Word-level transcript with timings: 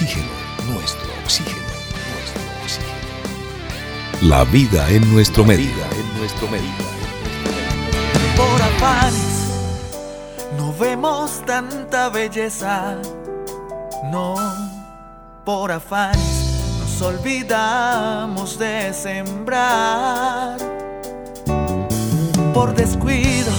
oxígeno, 0.00 0.32
nuestro 0.72 1.12
oxígeno, 1.22 1.56
nuestro 2.14 2.42
oxígeno. 2.62 2.96
La 4.22 4.44
vida 4.44 4.88
en 4.88 5.12
nuestro 5.12 5.44
medio. 5.44 5.70
en 5.92 6.18
nuestro 6.18 6.48
medio. 6.48 6.72
Por 8.34 8.62
afanes 8.62 9.50
no 10.56 10.72
vemos 10.72 11.42
tanta 11.44 12.08
belleza. 12.08 12.96
No, 14.10 14.36
por 15.44 15.70
afanes 15.70 16.78
nos 16.80 17.02
olvidamos 17.02 18.58
de 18.58 18.94
sembrar. 18.94 20.56
Por 22.54 22.74
descuido 22.74 23.52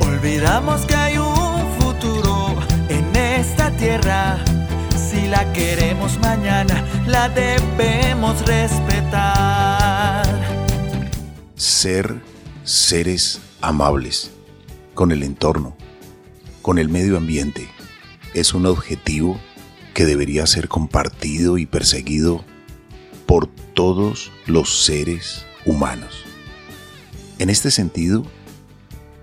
olvidamos 0.00 0.86
que 0.86 0.94
hay 0.94 1.18
un 1.18 1.70
futuro 1.78 2.54
en 2.88 3.14
esta 3.14 3.70
tierra. 3.72 4.38
La 5.28 5.52
queremos 5.52 6.18
mañana, 6.20 6.84
la 7.06 7.28
debemos 7.28 8.44
respetar. 8.46 10.24
Ser 11.56 12.20
seres 12.62 13.40
amables 13.60 14.30
con 14.94 15.12
el 15.12 15.22
entorno, 15.22 15.76
con 16.62 16.78
el 16.78 16.88
medio 16.88 17.16
ambiente, 17.16 17.68
es 18.34 18.54
un 18.54 18.66
objetivo 18.66 19.40
que 19.94 20.04
debería 20.04 20.46
ser 20.46 20.68
compartido 20.68 21.58
y 21.58 21.66
perseguido 21.66 22.44
por 23.26 23.46
todos 23.46 24.30
los 24.46 24.84
seres 24.84 25.46
humanos. 25.64 26.24
En 27.38 27.50
este 27.50 27.70
sentido, 27.70 28.24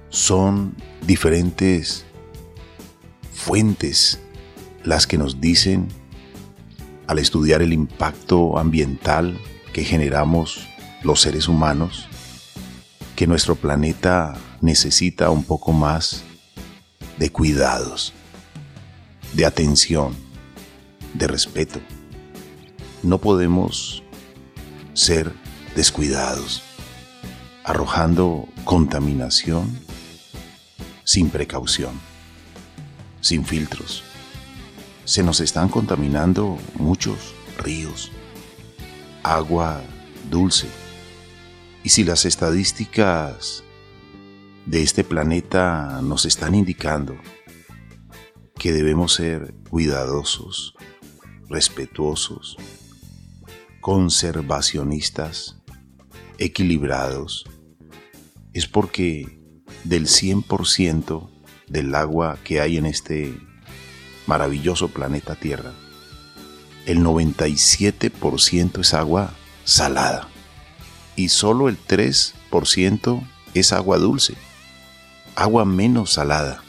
son 0.09 0.75
diferentes 1.05 2.05
fuentes 3.33 4.19
las 4.83 5.07
que 5.07 5.17
nos 5.17 5.41
dicen 5.41 5.87
al 7.07 7.19
estudiar 7.19 7.61
el 7.61 7.73
impacto 7.73 8.57
ambiental 8.57 9.37
que 9.73 9.83
generamos 9.83 10.67
los 11.03 11.21
seres 11.21 11.47
humanos, 11.47 12.07
que 13.15 13.27
nuestro 13.27 13.55
planeta 13.55 14.35
necesita 14.61 15.29
un 15.29 15.43
poco 15.43 15.73
más 15.73 16.23
de 17.17 17.31
cuidados, 17.31 18.13
de 19.33 19.45
atención, 19.45 20.15
de 21.13 21.27
respeto. 21.27 21.79
No 23.03 23.17
podemos 23.17 24.03
ser 24.93 25.31
descuidados, 25.75 26.63
arrojando 27.63 28.47
contaminación 28.63 29.79
sin 31.03 31.29
precaución, 31.29 31.99
sin 33.21 33.45
filtros. 33.45 34.03
Se 35.05 35.23
nos 35.23 35.39
están 35.39 35.69
contaminando 35.69 36.57
muchos 36.75 37.33
ríos, 37.57 38.11
agua 39.23 39.81
dulce. 40.29 40.67
Y 41.83 41.89
si 41.89 42.03
las 42.03 42.25
estadísticas 42.25 43.63
de 44.65 44.83
este 44.83 45.03
planeta 45.03 45.99
nos 46.03 46.25
están 46.25 46.55
indicando 46.55 47.17
que 48.55 48.71
debemos 48.71 49.13
ser 49.13 49.55
cuidadosos, 49.69 50.75
respetuosos, 51.49 52.57
conservacionistas, 53.81 55.57
equilibrados, 56.37 57.45
es 58.53 58.67
porque 58.67 59.39
del 59.83 60.05
100% 60.05 61.29
del 61.67 61.95
agua 61.95 62.37
que 62.43 62.61
hay 62.61 62.77
en 62.77 62.85
este 62.85 63.35
maravilloso 64.27 64.89
planeta 64.89 65.35
Tierra, 65.35 65.73
el 66.85 66.99
97% 66.99 68.79
es 68.79 68.93
agua 68.93 69.33
salada 69.63 70.27
y 71.15 71.29
solo 71.29 71.69
el 71.69 71.77
3% 71.77 73.23
es 73.53 73.73
agua 73.73 73.97
dulce, 73.97 74.35
agua 75.35 75.65
menos 75.65 76.13
salada, 76.13 76.63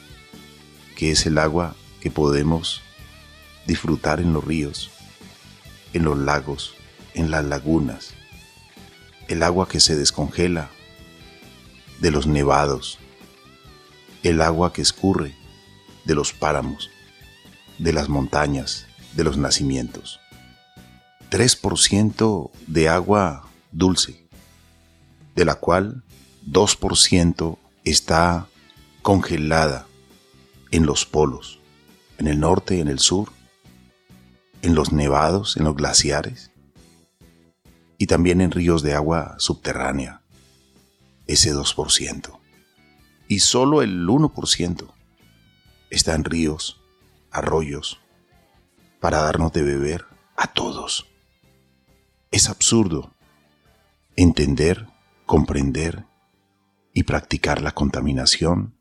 que 0.97 1.11
es 1.11 1.27
el 1.27 1.39
agua 1.39 1.75
que 2.01 2.11
podemos 2.11 2.83
disfrutar 3.67 4.21
en 4.21 4.33
los 4.33 4.45
ríos, 4.45 4.91
en 5.93 6.05
los 6.05 6.19
lagos, 6.19 6.75
en 7.15 7.31
las 7.31 7.45
lagunas, 7.45 8.15
el 9.29 9.43
agua 9.43 9.69
que 9.69 9.81
se 9.81 9.97
descongela 9.97 10.71
de 12.01 12.11
los 12.11 12.27
nevados, 12.27 12.99
el 14.23 14.43
agua 14.43 14.73
que 14.73 14.83
escurre 14.83 15.35
de 16.05 16.15
los 16.15 16.33
páramos, 16.33 16.91
de 17.79 17.93
las 17.93 18.09
montañas, 18.09 18.87
de 19.15 19.25
los 19.25 19.37
nacimientos. 19.37 20.21
3% 21.31 22.51
de 22.67 22.89
agua 22.89 23.49
dulce, 23.71 24.27
de 25.35 25.45
la 25.45 25.55
cual 25.55 26.03
2% 26.51 27.59
está 27.85 28.47
congelada 29.03 29.87
en 30.71 30.87
los 30.87 31.07
polos, 31.07 31.59
en 32.19 32.29
el 32.29 32.39
norte, 32.41 32.81
en 32.81 32.89
el 32.89 32.99
sur, 32.99 33.31
en 34.63 34.75
los 34.75 34.93
nevados, 34.93 35.57
en 35.57 35.65
los 35.65 35.75
glaciares 35.75 36.51
y 38.03 38.07
también 38.07 38.41
en 38.41 38.51
ríos 38.51 38.83
de 38.83 38.95
agua 38.95 39.37
subterránea, 39.39 40.23
ese 41.29 41.55
2%. 41.55 42.39
Y 43.29 43.39
solo 43.39 43.81
el 43.81 44.07
1% 44.09 44.93
está 45.89 46.15
en 46.15 46.25
ríos, 46.25 46.82
arroyos, 47.33 48.01
para 49.01 49.23
darnos 49.23 49.53
de 49.53 49.63
beber 49.63 50.05
a 50.37 50.47
todos. 50.47 51.07
Es 52.31 52.49
absurdo 52.49 53.13
entender, 54.17 54.87
comprender 55.27 56.05
y 56.93 57.05
practicar 57.05 57.63
la 57.63 57.73
contaminación 57.73 58.75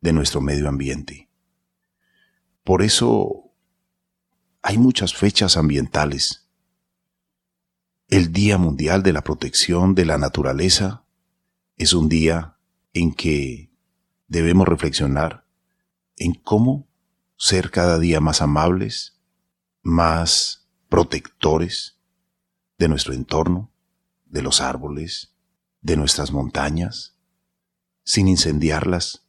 de 0.00 0.12
nuestro 0.12 0.40
medio 0.40 0.68
ambiente. 0.68 1.28
Por 2.64 2.82
eso 2.82 3.52
hay 4.62 4.78
muchas 4.78 5.14
fechas 5.14 5.56
ambientales. 5.56 6.48
El 8.08 8.32
Día 8.32 8.58
Mundial 8.58 9.02
de 9.02 9.12
la 9.12 9.22
Protección 9.22 9.94
de 9.94 10.04
la 10.04 10.18
Naturaleza 10.18 11.04
es 11.76 11.92
un 11.92 12.08
día 12.08 12.56
en 12.92 13.14
que 13.14 13.70
debemos 14.28 14.68
reflexionar 14.68 15.44
en 16.16 16.34
cómo 16.34 16.88
ser 17.42 17.72
cada 17.72 17.98
día 17.98 18.20
más 18.20 18.40
amables, 18.40 19.18
más 19.82 20.68
protectores 20.88 21.98
de 22.78 22.86
nuestro 22.86 23.14
entorno, 23.14 23.72
de 24.26 24.42
los 24.42 24.60
árboles, 24.60 25.34
de 25.80 25.96
nuestras 25.96 26.30
montañas, 26.30 27.16
sin 28.04 28.28
incendiarlas. 28.28 29.26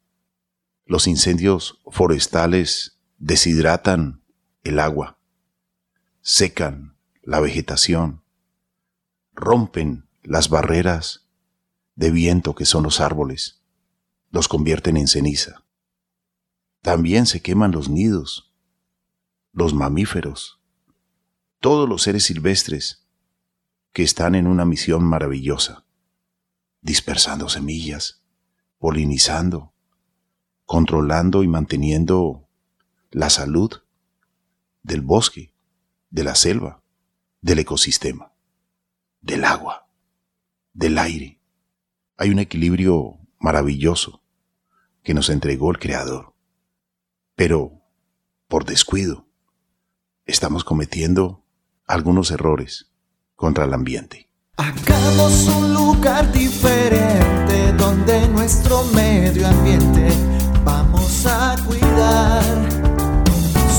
Los 0.85 1.07
incendios 1.07 1.81
forestales 1.88 3.00
deshidratan 3.18 4.22
el 4.63 4.78
agua, 4.78 5.18
secan 6.22 6.95
la 7.24 7.40
vegetación, 7.40 8.22
rompen 9.34 10.07
las 10.22 10.50
barreras 10.50 11.25
de 11.95 12.12
viento 12.12 12.53
que 12.53 12.66
son 12.66 12.84
los 12.84 13.00
árboles, 13.00 13.63
los 14.30 14.47
convierten 14.47 14.97
en 14.97 15.07
ceniza. 15.07 15.62
También 16.84 17.28
se 17.28 17.42
queman 17.42 17.72
los 17.72 17.88
nidos, 17.88 18.54
los 19.54 19.74
mamíferos, 19.74 20.60
todos 21.62 21.88
los 21.88 22.04
seres 22.04 22.26
silvestres 22.26 23.08
que 23.94 24.04
están 24.04 24.36
en 24.36 24.48
una 24.48 24.66
misión 24.66 25.02
maravillosa, 25.06 25.86
dispersando 26.82 27.48
semillas, 27.48 28.22
polinizando, 28.80 29.74
controlando 30.66 31.42
y 31.44 31.48
manteniendo 31.48 32.50
la 33.12 33.30
salud 33.30 33.72
del 34.81 35.00
bosque, 35.00 35.54
de 36.10 36.25
la 36.25 36.36
selva, 36.36 36.84
del 37.40 37.60
ecosistema, 37.60 38.34
del 39.22 39.46
agua, 39.46 39.88
del 40.74 40.98
aire. 40.98 41.40
Hay 42.18 42.30
un 42.30 42.40
equilibrio 42.40 43.19
maravilloso 43.40 44.22
que 45.02 45.13
nos 45.13 45.30
entregó 45.30 45.72
el 45.72 45.80
Creador. 45.80 46.32
Pero, 47.35 47.81
por 48.47 48.65
descuido, 48.65 49.25
estamos 50.25 50.63
cometiendo 50.63 51.44
algunos 51.88 52.30
errores 52.30 52.91
contra 53.35 53.65
el 53.65 53.74
ambiente. 53.74 54.30
Hagamos 54.57 55.47
un 55.47 55.74
lugar 55.74 56.31
diferente 56.31 57.74
donde 57.74 58.27
nuestro 58.30 58.83
medio 58.94 59.47
ambiente 59.47 60.09
vamos 60.63 61.25
a 61.25 61.56
cuidar. 61.65 62.44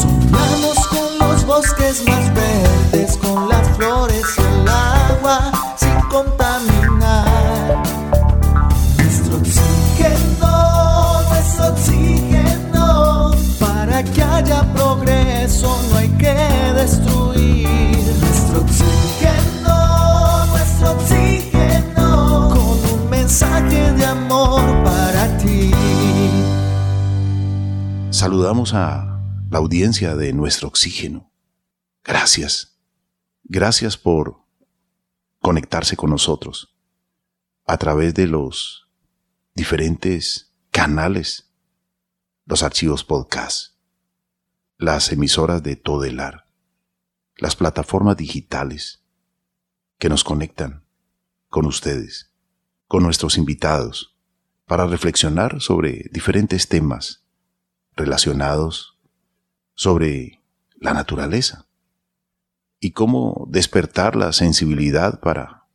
Soñamos 0.02 0.86
con 0.88 1.18
los 1.20 1.46
bosques 1.46 2.04
más 2.08 2.34
verdes, 2.34 3.16
con 3.18 3.48
las 3.48 3.68
flores 3.76 4.24
y 4.36 4.40
el 4.40 4.68
agua 4.68 5.52
sin 5.76 6.00
contaminar. 6.10 7.82
Nuestro 8.98 9.36
oxígeno, 9.36 11.22
nuestro 11.30 11.66
oxígeno, 11.68 11.93
haya 14.44 14.72
progreso 14.74 15.82
no 15.90 15.96
hay 15.96 16.08
que 16.10 16.34
destruir. 16.74 17.98
Nuestro 18.20 18.60
oxígeno, 18.60 20.46
nuestro 20.46 20.92
oxígeno, 20.92 22.48
con 22.50 23.00
un 23.00 23.10
mensaje 23.10 23.92
de 23.92 24.04
amor 24.04 24.62
para 24.84 25.38
ti. 25.38 25.70
Saludamos 28.10 28.74
a 28.74 29.20
la 29.50 29.58
audiencia 29.58 30.14
de 30.14 30.32
Nuestro 30.32 30.68
Oxígeno. 30.68 31.30
Gracias. 32.04 32.76
Gracias 33.44 33.96
por 33.96 34.42
conectarse 35.40 35.96
con 35.96 36.10
nosotros 36.10 36.74
a 37.66 37.76
través 37.76 38.14
de 38.14 38.26
los 38.26 38.88
diferentes 39.54 40.52
canales, 40.70 41.50
los 42.46 42.62
archivos 42.62 43.04
podcast 43.04 43.73
las 44.78 45.12
emisoras 45.12 45.62
de 45.62 45.76
Todelar, 45.76 46.46
las 47.36 47.54
plataformas 47.54 48.16
digitales 48.16 49.02
que 49.98 50.08
nos 50.08 50.24
conectan 50.24 50.84
con 51.48 51.66
ustedes, 51.66 52.32
con 52.88 53.04
nuestros 53.04 53.38
invitados, 53.38 54.16
para 54.66 54.86
reflexionar 54.86 55.60
sobre 55.60 56.08
diferentes 56.10 56.68
temas 56.68 57.22
relacionados 57.94 58.98
sobre 59.74 60.42
la 60.74 60.92
naturaleza 60.92 61.66
y 62.80 62.90
cómo 62.90 63.46
despertar 63.48 64.16
la 64.16 64.32
sensibilidad 64.32 65.20
para 65.20 65.66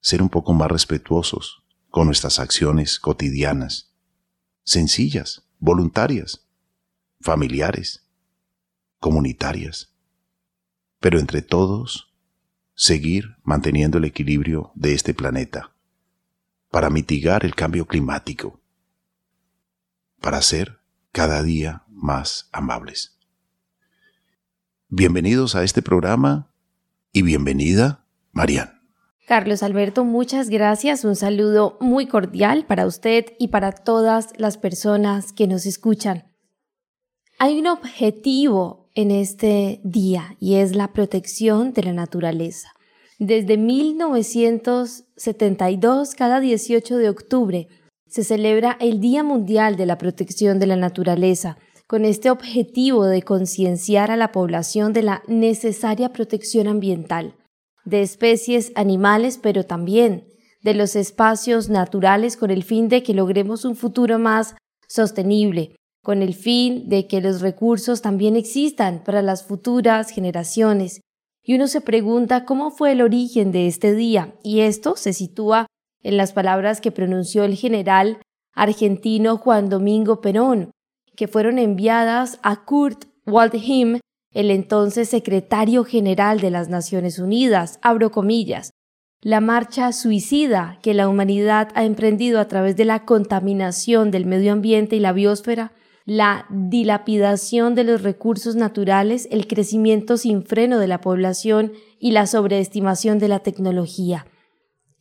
ser 0.00 0.22
un 0.22 0.30
poco 0.30 0.54
más 0.54 0.70
respetuosos 0.70 1.62
con 1.90 2.06
nuestras 2.06 2.38
acciones 2.38 2.98
cotidianas, 2.98 3.92
sencillas, 4.64 5.46
voluntarias, 5.58 6.46
familiares, 7.20 8.05
comunitarias, 8.98 9.92
pero 11.00 11.18
entre 11.18 11.42
todos 11.42 12.12
seguir 12.74 13.36
manteniendo 13.42 13.98
el 13.98 14.04
equilibrio 14.04 14.70
de 14.74 14.94
este 14.94 15.14
planeta 15.14 15.72
para 16.70 16.90
mitigar 16.90 17.44
el 17.44 17.54
cambio 17.54 17.86
climático, 17.86 18.60
para 20.20 20.42
ser 20.42 20.78
cada 21.12 21.42
día 21.42 21.84
más 21.88 22.48
amables. 22.52 23.16
Bienvenidos 24.88 25.54
a 25.56 25.64
este 25.64 25.82
programa 25.82 26.50
y 27.12 27.22
bienvenida, 27.22 28.04
Marian. 28.32 28.76
Carlos 29.26 29.64
Alberto, 29.64 30.04
muchas 30.04 30.50
gracias. 30.50 31.04
Un 31.04 31.16
saludo 31.16 31.78
muy 31.80 32.06
cordial 32.06 32.64
para 32.66 32.86
usted 32.86 33.24
y 33.40 33.48
para 33.48 33.72
todas 33.72 34.28
las 34.36 34.56
personas 34.58 35.32
que 35.32 35.48
nos 35.48 35.66
escuchan. 35.66 36.32
Hay 37.38 37.58
un 37.58 37.66
objetivo 37.66 38.85
en 38.96 39.12
este 39.12 39.80
día 39.84 40.34
y 40.40 40.56
es 40.56 40.74
la 40.74 40.92
protección 40.92 41.72
de 41.72 41.84
la 41.84 41.92
naturaleza. 41.92 42.72
Desde 43.18 43.56
1972, 43.56 46.14
cada 46.14 46.40
18 46.40 46.96
de 46.96 47.08
octubre, 47.08 47.68
se 48.08 48.24
celebra 48.24 48.76
el 48.80 49.00
Día 49.00 49.22
Mundial 49.22 49.76
de 49.76 49.86
la 49.86 49.98
Protección 49.98 50.58
de 50.58 50.66
la 50.66 50.74
Naturaleza, 50.76 51.58
con 51.86 52.04
este 52.04 52.30
objetivo 52.30 53.04
de 53.04 53.22
concienciar 53.22 54.10
a 54.10 54.16
la 54.16 54.32
población 54.32 54.92
de 54.92 55.02
la 55.02 55.22
necesaria 55.28 56.12
protección 56.12 56.66
ambiental, 56.66 57.36
de 57.84 58.02
especies 58.02 58.72
animales, 58.74 59.38
pero 59.40 59.64
también 59.64 60.26
de 60.62 60.74
los 60.74 60.96
espacios 60.96 61.68
naturales 61.68 62.36
con 62.36 62.50
el 62.50 62.64
fin 62.64 62.88
de 62.88 63.02
que 63.02 63.14
logremos 63.14 63.64
un 63.64 63.76
futuro 63.76 64.18
más 64.18 64.56
sostenible, 64.88 65.76
con 66.06 66.22
el 66.22 66.34
fin 66.34 66.88
de 66.88 67.08
que 67.08 67.20
los 67.20 67.40
recursos 67.40 68.00
también 68.00 68.36
existan 68.36 69.02
para 69.02 69.22
las 69.22 69.44
futuras 69.44 70.08
generaciones. 70.10 71.00
Y 71.42 71.56
uno 71.56 71.66
se 71.66 71.80
pregunta 71.80 72.44
cómo 72.44 72.70
fue 72.70 72.92
el 72.92 73.02
origen 73.02 73.50
de 73.50 73.66
este 73.66 73.92
día, 73.92 74.36
y 74.44 74.60
esto 74.60 74.94
se 74.94 75.12
sitúa 75.12 75.66
en 76.04 76.16
las 76.16 76.32
palabras 76.32 76.80
que 76.80 76.92
pronunció 76.92 77.42
el 77.42 77.56
general 77.56 78.20
argentino 78.52 79.36
Juan 79.36 79.68
Domingo 79.68 80.20
Perón, 80.20 80.70
que 81.16 81.26
fueron 81.26 81.58
enviadas 81.58 82.38
a 82.44 82.64
Kurt 82.64 83.06
Waldheim, 83.26 83.98
el 84.32 84.52
entonces 84.52 85.08
secretario 85.08 85.82
general 85.82 86.38
de 86.38 86.52
las 86.52 86.68
Naciones 86.68 87.18
Unidas, 87.18 87.80
abro 87.82 88.12
comillas, 88.12 88.70
la 89.22 89.40
marcha 89.40 89.90
suicida 89.90 90.78
que 90.82 90.94
la 90.94 91.08
humanidad 91.08 91.70
ha 91.74 91.84
emprendido 91.84 92.38
a 92.38 92.46
través 92.46 92.76
de 92.76 92.84
la 92.84 93.04
contaminación 93.04 94.12
del 94.12 94.24
medio 94.24 94.52
ambiente 94.52 94.94
y 94.94 95.00
la 95.00 95.12
biosfera, 95.12 95.72
la 96.06 96.46
dilapidación 96.50 97.74
de 97.74 97.82
los 97.82 98.02
recursos 98.02 98.54
naturales, 98.54 99.26
el 99.32 99.48
crecimiento 99.48 100.16
sin 100.16 100.44
freno 100.44 100.78
de 100.78 100.86
la 100.86 101.00
población 101.00 101.72
y 101.98 102.12
la 102.12 102.28
sobreestimación 102.28 103.18
de 103.18 103.28
la 103.28 103.40
tecnología. 103.40 104.24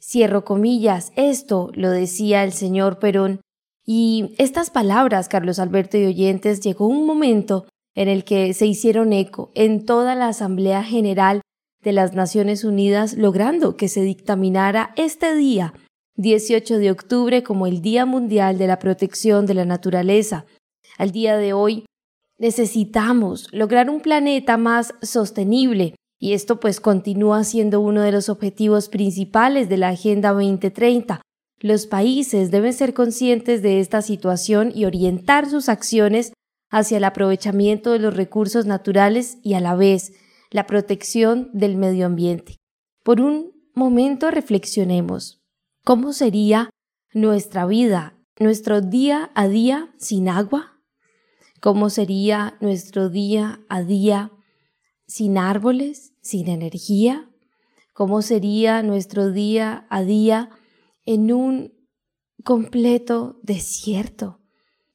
Cierro 0.02 0.44
comillas, 0.44 1.14
esto 1.16 1.70
lo 1.76 1.92
decía 1.92 2.44
el 2.44 2.54
señor 2.54 2.98
Perón. 2.98 3.40
Y 3.86 4.34
estas 4.40 4.72
palabras, 4.72 5.30
Carlos 5.30 5.60
Alberto 5.60 5.98
y 5.98 6.06
oyentes, 6.06 6.60
llegó 6.62 6.88
un 6.88 7.06
momento 7.06 7.66
en 7.94 8.10
el 8.10 8.24
que 8.24 8.54
se 8.56 8.66
hicieron 8.66 9.14
eco 9.14 9.52
en 9.54 9.86
toda 9.86 10.16
la 10.16 10.28
Asamblea 10.28 10.84
General 10.84 11.42
de 11.84 11.94
las 11.94 12.14
Naciones 12.14 12.64
Unidas, 12.64 13.14
logrando 13.16 13.78
que 13.78 13.90
se 13.90 14.02
dictaminara 14.02 14.92
este 14.98 15.36
día, 15.36 15.74
18 16.16 16.80
de 16.80 16.90
octubre, 16.90 17.44
como 17.44 17.68
el 17.68 17.82
Día 17.82 18.08
Mundial 18.08 18.58
de 18.58 18.66
la 18.66 18.80
Protección 18.80 19.46
de 19.46 19.54
la 19.54 19.66
Naturaleza. 19.66 20.46
Al 20.98 21.12
día 21.12 21.38
de 21.38 21.54
hoy, 21.54 21.86
necesitamos 22.38 23.48
lograr 23.52 23.90
un 23.90 24.02
planeta 24.02 24.58
más 24.58 24.94
sostenible, 25.02 25.96
y 26.20 26.34
esto 26.34 26.60
pues 26.60 26.80
continúa 26.80 27.44
siendo 27.44 27.82
uno 27.82 28.02
de 28.02 28.12
los 28.12 28.30
objetivos 28.30 28.90
principales 28.90 29.68
de 29.70 29.78
la 29.78 29.90
Agenda 29.90 30.32
2030. 30.32 31.22
Los 31.60 31.88
países 31.88 32.52
deben 32.52 32.74
ser 32.74 32.94
conscientes 32.94 33.62
de 33.62 33.80
esta 33.80 34.02
situación 34.02 34.72
y 34.74 34.86
orientar 34.86 35.50
sus 35.50 35.70
acciones 35.70 36.34
hacia 36.70 36.98
el 36.98 37.04
aprovechamiento 37.04 37.92
de 37.92 38.00
los 38.00 38.16
recursos 38.16 38.66
naturales 38.66 39.38
y 39.44 39.54
a 39.54 39.62
la 39.62 39.76
vez 39.76 40.14
la 40.52 40.68
protección 40.68 41.50
del 41.54 41.76
medio 41.76 42.06
ambiente. 42.06 42.58
Por 43.04 43.22
un 43.22 43.52
momento 43.74 44.32
reflexionemos. 44.32 45.42
¿Cómo 45.84 46.14
sería 46.14 46.70
nuestra 47.14 47.66
vida, 47.66 48.18
nuestro 48.40 48.82
día 48.82 49.32
a 49.36 49.48
día 49.48 49.94
sin 49.98 50.30
agua? 50.30 50.75
¿Cómo 51.66 51.90
sería 51.90 52.58
nuestro 52.62 53.10
día 53.10 53.60
a 53.70 53.82
día 53.82 54.32
sin 55.08 55.40
árboles, 55.40 56.14
sin 56.22 56.48
energía? 56.48 57.28
¿Cómo 57.92 58.22
sería 58.22 58.84
nuestro 58.84 59.32
día 59.32 59.88
a 59.90 60.04
día 60.04 60.52
en 61.08 61.34
un 61.34 61.74
completo 62.44 63.40
desierto? 63.42 64.42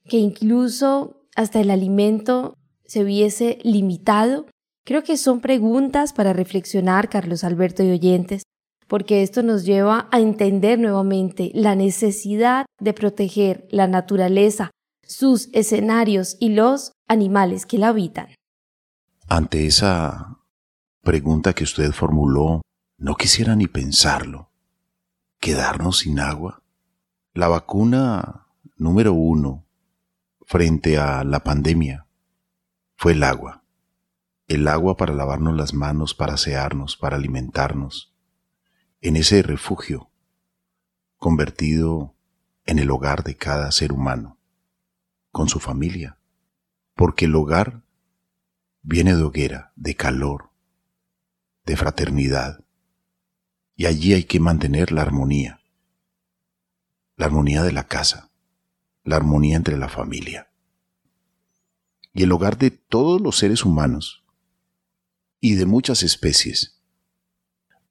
Que 0.05 0.19
incluso 0.19 1.27
hasta 1.35 1.59
el 1.59 1.73
alimento 1.73 2.55
se 2.85 3.03
hubiese 3.03 3.59
limitado. 3.65 4.47
Creo 4.85 5.03
que 5.03 5.17
son 5.17 5.41
preguntas 5.41 6.12
para 6.12 6.33
reflexionar, 6.33 7.09
Carlos 7.09 7.43
Alberto 7.43 7.83
y 7.83 7.91
oyentes, 7.91 8.45
porque 8.87 9.25
esto 9.25 9.43
nos 9.43 9.65
lleva 9.65 10.09
a 10.12 10.21
entender 10.21 10.79
nuevamente 10.79 11.50
la 11.53 11.75
necesidad 11.75 12.65
de 12.79 12.93
proteger 12.93 13.67
la 13.73 13.89
naturaleza, 13.89 14.71
sus 15.11 15.49
escenarios 15.52 16.37
y 16.38 16.50
los 16.50 16.93
animales 17.09 17.67
que 17.67 17.79
la 17.79 17.88
habitan. 17.88 18.29
Ante 19.29 19.67
esa 19.67 20.38
pregunta 21.02 21.52
que 21.52 21.64
usted 21.64 21.90
formuló, 21.90 22.62
no 22.97 23.17
quisiera 23.17 23.57
ni 23.57 23.67
pensarlo. 23.67 24.52
¿Quedarnos 25.40 25.99
sin 25.99 26.21
agua? 26.21 26.62
La 27.35 27.49
vacuna 27.49 28.47
número 28.76 29.12
uno 29.12 29.67
frente 30.47 30.97
a 30.97 31.25
la 31.25 31.40
pandemia 31.40 32.07
fue 32.95 33.12
el 33.12 33.25
agua. 33.25 33.64
El 34.47 34.69
agua 34.69 34.97
para 34.97 35.12
lavarnos 35.12 35.57
las 35.57 35.75
manos, 35.75 36.14
para 36.14 36.35
asearnos, 36.35 36.97
para 36.97 37.17
alimentarnos. 37.17 38.14
En 39.00 39.17
ese 39.17 39.43
refugio 39.43 40.09
convertido 41.17 42.14
en 42.64 42.79
el 42.79 42.93
hogar 42.93 43.25
de 43.25 43.37
cada 43.37 43.73
ser 43.73 43.93
humano, 43.93 44.39
con 45.31 45.49
su 45.49 45.61
familia. 45.61 46.19
Porque 46.95 47.25
el 47.25 47.35
hogar 47.35 47.83
viene 48.83 49.15
de 49.15 49.23
hoguera, 49.23 49.73
de 49.77 49.95
calor, 49.95 50.51
de 51.65 51.77
fraternidad. 51.77 52.65
Y 53.77 53.87
allí 53.87 54.13
hay 54.15 54.25
que 54.25 54.41
mantener 54.41 54.93
la 54.93 55.03
armonía, 55.03 55.61
la 57.17 57.27
armonía 57.27 57.63
de 57.63 57.73
la 57.73 57.85
casa, 57.85 58.31
la 59.05 59.17
armonía 59.17 59.57
entre 59.57 59.77
la 59.79 59.89
familia. 59.89 60.51
Y 62.13 62.25
el 62.25 62.33
hogar 62.33 62.59
de 62.59 62.71
todos 62.71 63.21
los 63.21 63.39
seres 63.39 63.65
humanos 63.65 64.25
y 65.41 65.55
de 65.55 65.67
muchas 65.67 66.03
especies. 66.03 66.81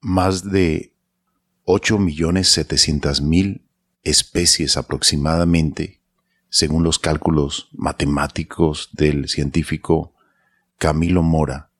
Más 0.01 0.49
de 0.51 0.93
8.700.000 1.65 3.61
especies 4.03 4.77
aproximadamente, 4.77 5.98
según 6.49 6.83
los 6.83 6.99
cálculos 6.99 7.69
matemáticos 7.71 8.89
del 8.93 9.29
científico 9.29 10.13
Camilo 10.77 11.23
Mora, 11.23 11.71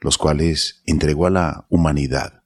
los 0.00 0.18
cuales 0.18 0.82
entregó 0.86 1.26
a 1.26 1.30
la 1.30 1.66
humanidad, 1.68 2.42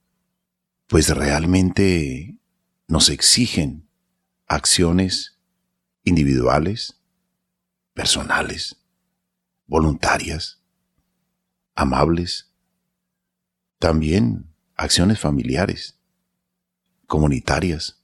pues 0.86 1.08
realmente 1.14 2.38
nos 2.86 3.08
exigen 3.10 3.88
acciones 4.46 5.38
individuales, 6.04 7.00
personales, 7.92 8.76
voluntarias, 9.66 10.62
amables, 11.74 12.52
también 13.78 14.54
acciones 14.76 15.18
familiares, 15.18 15.98
comunitarias, 17.06 18.00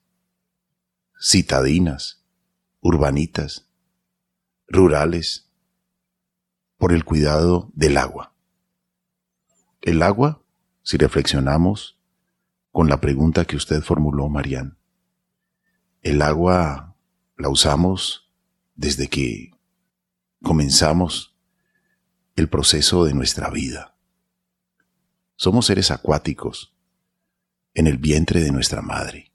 citadinas, 1.21 2.24
urbanitas, 2.85 3.67
rurales, 4.69 5.51
por 6.77 6.93
el 6.93 7.03
cuidado 7.03 7.71
del 7.73 7.97
agua. 7.97 8.35
El 9.81 10.03
agua, 10.03 10.43
si 10.83 10.99
reflexionamos 10.99 11.99
con 12.73 12.91
la 12.91 13.01
pregunta 13.01 13.47
que 13.47 13.57
usted 13.57 13.81
formuló, 13.81 14.29
Marian, 14.29 14.77
el 16.03 16.21
agua 16.21 16.95
la 17.39 17.49
usamos 17.49 18.31
desde 18.75 19.09
que 19.09 19.53
comenzamos 20.43 21.35
el 22.37 22.51
proceso 22.51 23.07
de 23.07 23.15
nuestra 23.15 23.49
vida. 23.49 23.97
Somos 25.37 25.65
seres 25.65 25.91
acuáticos 25.91 26.75
en 27.73 27.87
el 27.87 27.97
vientre 27.97 28.43
de 28.43 28.53
nuestra 28.53 28.83
madre 28.83 29.33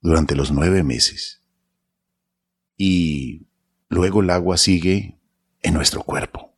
durante 0.00 0.34
los 0.34 0.50
nueve 0.50 0.82
meses 0.82 1.43
y 2.76 3.46
luego 3.88 4.20
el 4.20 4.30
agua 4.30 4.56
sigue 4.56 5.18
en 5.62 5.74
nuestro 5.74 6.02
cuerpo. 6.02 6.52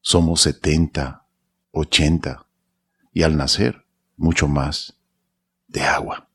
Somos 0.00 0.42
70, 0.42 1.26
80 1.72 2.46
y 3.12 3.22
al 3.22 3.36
nacer 3.36 3.84
mucho 4.16 4.48
más 4.48 4.98
de 5.66 5.82
agua. 5.82 6.28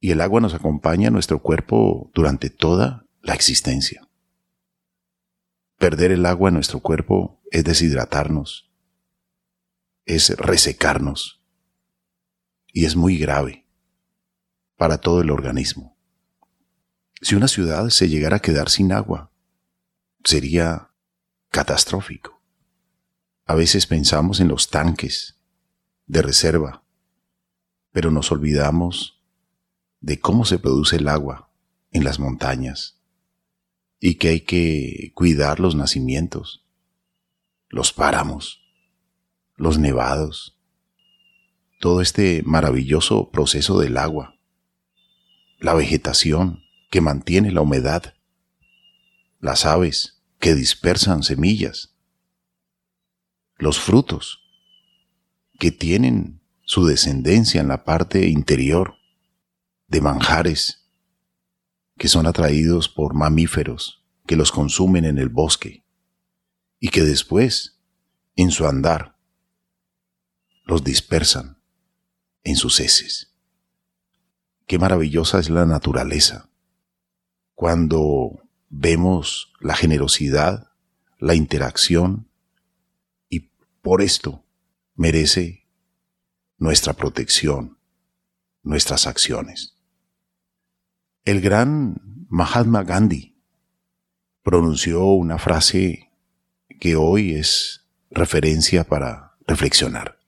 Y 0.00 0.12
el 0.12 0.20
agua 0.20 0.40
nos 0.40 0.54
acompaña 0.54 1.08
a 1.08 1.10
nuestro 1.10 1.40
cuerpo 1.40 2.10
durante 2.14 2.50
toda 2.50 3.06
la 3.20 3.34
existencia. 3.34 4.08
Perder 5.76 6.12
el 6.12 6.26
agua 6.26 6.48
en 6.48 6.54
nuestro 6.54 6.80
cuerpo 6.80 7.40
es 7.50 7.64
deshidratarnos, 7.64 8.70
es 10.06 10.36
resecarnos 10.36 11.42
y 12.72 12.84
es 12.84 12.96
muy 12.96 13.18
grave 13.18 13.66
para 14.76 14.98
todo 14.98 15.20
el 15.20 15.30
organismo. 15.30 15.97
Si 17.20 17.34
una 17.34 17.48
ciudad 17.48 17.88
se 17.88 18.08
llegara 18.08 18.36
a 18.36 18.40
quedar 18.40 18.70
sin 18.70 18.92
agua, 18.92 19.32
sería 20.24 20.90
catastrófico. 21.50 22.40
A 23.44 23.54
veces 23.54 23.86
pensamos 23.86 24.40
en 24.40 24.48
los 24.48 24.70
tanques 24.70 25.40
de 26.06 26.22
reserva, 26.22 26.84
pero 27.92 28.10
nos 28.10 28.30
olvidamos 28.30 29.20
de 30.00 30.20
cómo 30.20 30.44
se 30.44 30.58
produce 30.58 30.96
el 30.96 31.08
agua 31.08 31.50
en 31.90 32.04
las 32.04 32.20
montañas 32.20 33.00
y 33.98 34.14
que 34.14 34.28
hay 34.28 34.40
que 34.42 35.10
cuidar 35.14 35.58
los 35.58 35.74
nacimientos, 35.74 36.64
los 37.68 37.92
páramos, 37.92 38.62
los 39.56 39.78
nevados, 39.78 40.56
todo 41.80 42.00
este 42.00 42.42
maravilloso 42.44 43.30
proceso 43.30 43.80
del 43.80 43.96
agua, 43.96 44.38
la 45.58 45.74
vegetación 45.74 46.67
que 46.90 47.00
mantiene 47.00 47.52
la 47.52 47.60
humedad, 47.60 48.14
las 49.40 49.66
aves 49.66 50.22
que 50.38 50.54
dispersan 50.54 51.22
semillas, 51.22 51.94
los 53.56 53.78
frutos 53.78 54.40
que 55.58 55.70
tienen 55.72 56.40
su 56.62 56.86
descendencia 56.86 57.60
en 57.60 57.68
la 57.68 57.84
parte 57.84 58.28
interior 58.28 58.94
de 59.88 60.00
manjares 60.00 60.88
que 61.96 62.08
son 62.08 62.26
atraídos 62.26 62.88
por 62.88 63.14
mamíferos 63.14 64.04
que 64.26 64.36
los 64.36 64.52
consumen 64.52 65.04
en 65.04 65.18
el 65.18 65.28
bosque 65.28 65.84
y 66.78 66.90
que 66.90 67.02
después, 67.02 67.80
en 68.36 68.50
su 68.52 68.66
andar, 68.66 69.16
los 70.64 70.84
dispersan 70.84 71.60
en 72.44 72.54
sus 72.54 72.78
heces. 72.78 73.34
Qué 74.66 74.78
maravillosa 74.78 75.40
es 75.40 75.50
la 75.50 75.66
naturaleza. 75.66 76.47
Cuando 77.58 78.38
vemos 78.68 79.52
la 79.58 79.74
generosidad, 79.74 80.70
la 81.18 81.34
interacción, 81.34 82.28
y 83.28 83.50
por 83.82 84.00
esto 84.00 84.44
merece 84.94 85.66
nuestra 86.56 86.92
protección, 86.92 87.76
nuestras 88.62 89.08
acciones. 89.08 89.74
El 91.24 91.40
gran 91.40 92.26
Mahatma 92.28 92.84
Gandhi 92.84 93.34
pronunció 94.44 95.06
una 95.06 95.38
frase 95.38 96.12
que 96.78 96.94
hoy 96.94 97.34
es 97.34 97.88
referencia 98.08 98.84
para 98.84 99.36
reflexionar. 99.48 100.20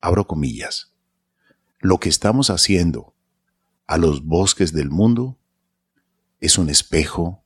Abro 0.00 0.26
comillas. 0.26 0.92
Lo 1.78 1.98
que 2.00 2.08
estamos 2.08 2.50
haciendo 2.50 3.14
a 3.86 3.98
los 3.98 4.24
bosques 4.24 4.72
del 4.72 4.90
mundo 4.90 5.38
es 6.40 6.58
un 6.58 6.70
espejo 6.70 7.42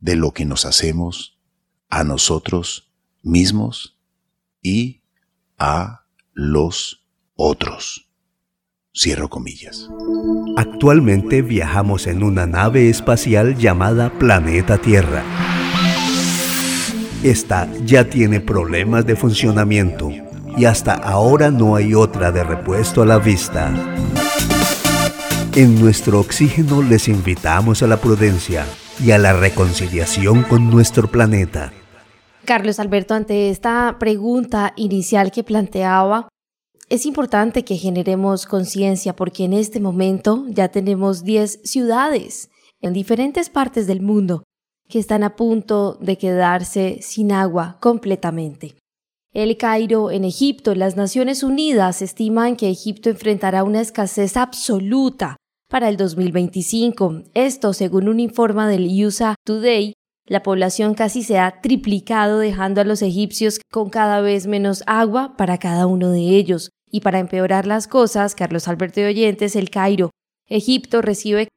de 0.00 0.16
lo 0.16 0.32
que 0.32 0.44
nos 0.44 0.64
hacemos 0.64 1.38
a 1.88 2.04
nosotros 2.04 2.92
mismos 3.22 3.98
y 4.62 5.02
a 5.58 6.04
los 6.32 7.04
otros. 7.34 8.08
Cierro 8.94 9.28
comillas. 9.28 9.88
Actualmente 10.56 11.42
viajamos 11.42 12.06
en 12.06 12.22
una 12.22 12.46
nave 12.46 12.88
espacial 12.88 13.56
llamada 13.56 14.10
Planeta 14.18 14.78
Tierra. 14.78 15.22
Esta 17.22 17.68
ya 17.84 18.08
tiene 18.08 18.40
problemas 18.40 19.06
de 19.06 19.16
funcionamiento 19.16 20.10
y 20.56 20.64
hasta 20.64 20.94
ahora 20.94 21.50
no 21.50 21.76
hay 21.76 21.94
otra 21.94 22.32
de 22.32 22.42
repuesto 22.42 23.02
a 23.02 23.06
la 23.06 23.18
vista. 23.18 23.72
En 25.58 25.74
nuestro 25.80 26.20
oxígeno 26.20 26.82
les 26.82 27.08
invitamos 27.08 27.82
a 27.82 27.88
la 27.88 27.96
prudencia 27.96 28.64
y 29.04 29.10
a 29.10 29.18
la 29.18 29.32
reconciliación 29.32 30.44
con 30.44 30.70
nuestro 30.70 31.10
planeta. 31.10 31.72
Carlos 32.44 32.78
Alberto, 32.78 33.14
ante 33.14 33.50
esta 33.50 33.96
pregunta 33.98 34.72
inicial 34.76 35.32
que 35.32 35.42
planteaba, 35.42 36.28
es 36.88 37.06
importante 37.06 37.64
que 37.64 37.74
generemos 37.74 38.46
conciencia 38.46 39.16
porque 39.16 39.46
en 39.46 39.52
este 39.52 39.80
momento 39.80 40.46
ya 40.48 40.68
tenemos 40.68 41.24
10 41.24 41.62
ciudades 41.64 42.50
en 42.80 42.92
diferentes 42.92 43.50
partes 43.50 43.88
del 43.88 44.00
mundo 44.00 44.44
que 44.88 45.00
están 45.00 45.24
a 45.24 45.34
punto 45.34 45.94
de 46.00 46.18
quedarse 46.18 47.00
sin 47.02 47.32
agua 47.32 47.78
completamente. 47.80 48.76
El 49.34 49.56
Cairo 49.56 50.12
en 50.12 50.24
Egipto, 50.24 50.76
las 50.76 50.94
Naciones 50.94 51.42
Unidas 51.42 52.00
estiman 52.00 52.54
que 52.54 52.70
Egipto 52.70 53.10
enfrentará 53.10 53.64
una 53.64 53.80
escasez 53.80 54.36
absoluta 54.36 55.36
para 55.68 55.88
el 55.88 55.96
2025. 55.96 57.22
Esto 57.34 57.72
según 57.72 58.08
un 58.08 58.20
informe 58.20 58.66
del 58.66 58.86
USA 59.04 59.34
Today 59.44 59.94
la 60.28 60.42
población 60.42 60.92
casi 60.92 61.22
se 61.22 61.38
ha 61.38 61.62
triplicado 61.62 62.38
dejando 62.38 62.82
a 62.82 62.84
los 62.84 63.00
egipcios 63.00 63.60
con 63.72 63.88
cada 63.88 64.20
vez 64.20 64.46
menos 64.46 64.82
agua 64.86 65.34
para 65.38 65.56
cada 65.56 65.86
uno 65.86 66.10
de 66.10 66.20
ellos. 66.20 66.70
Y 66.90 67.00
para 67.00 67.18
empeorar 67.18 67.66
las 67.66 67.88
cosas, 67.88 68.34
Carlos 68.34 68.68
Alberto 68.68 69.00
de 69.00 69.06
Oyentes, 69.06 69.56
el 69.56 69.70
Cairo, 69.70 70.10
Egipto 70.46 71.00
recibe 71.00 71.48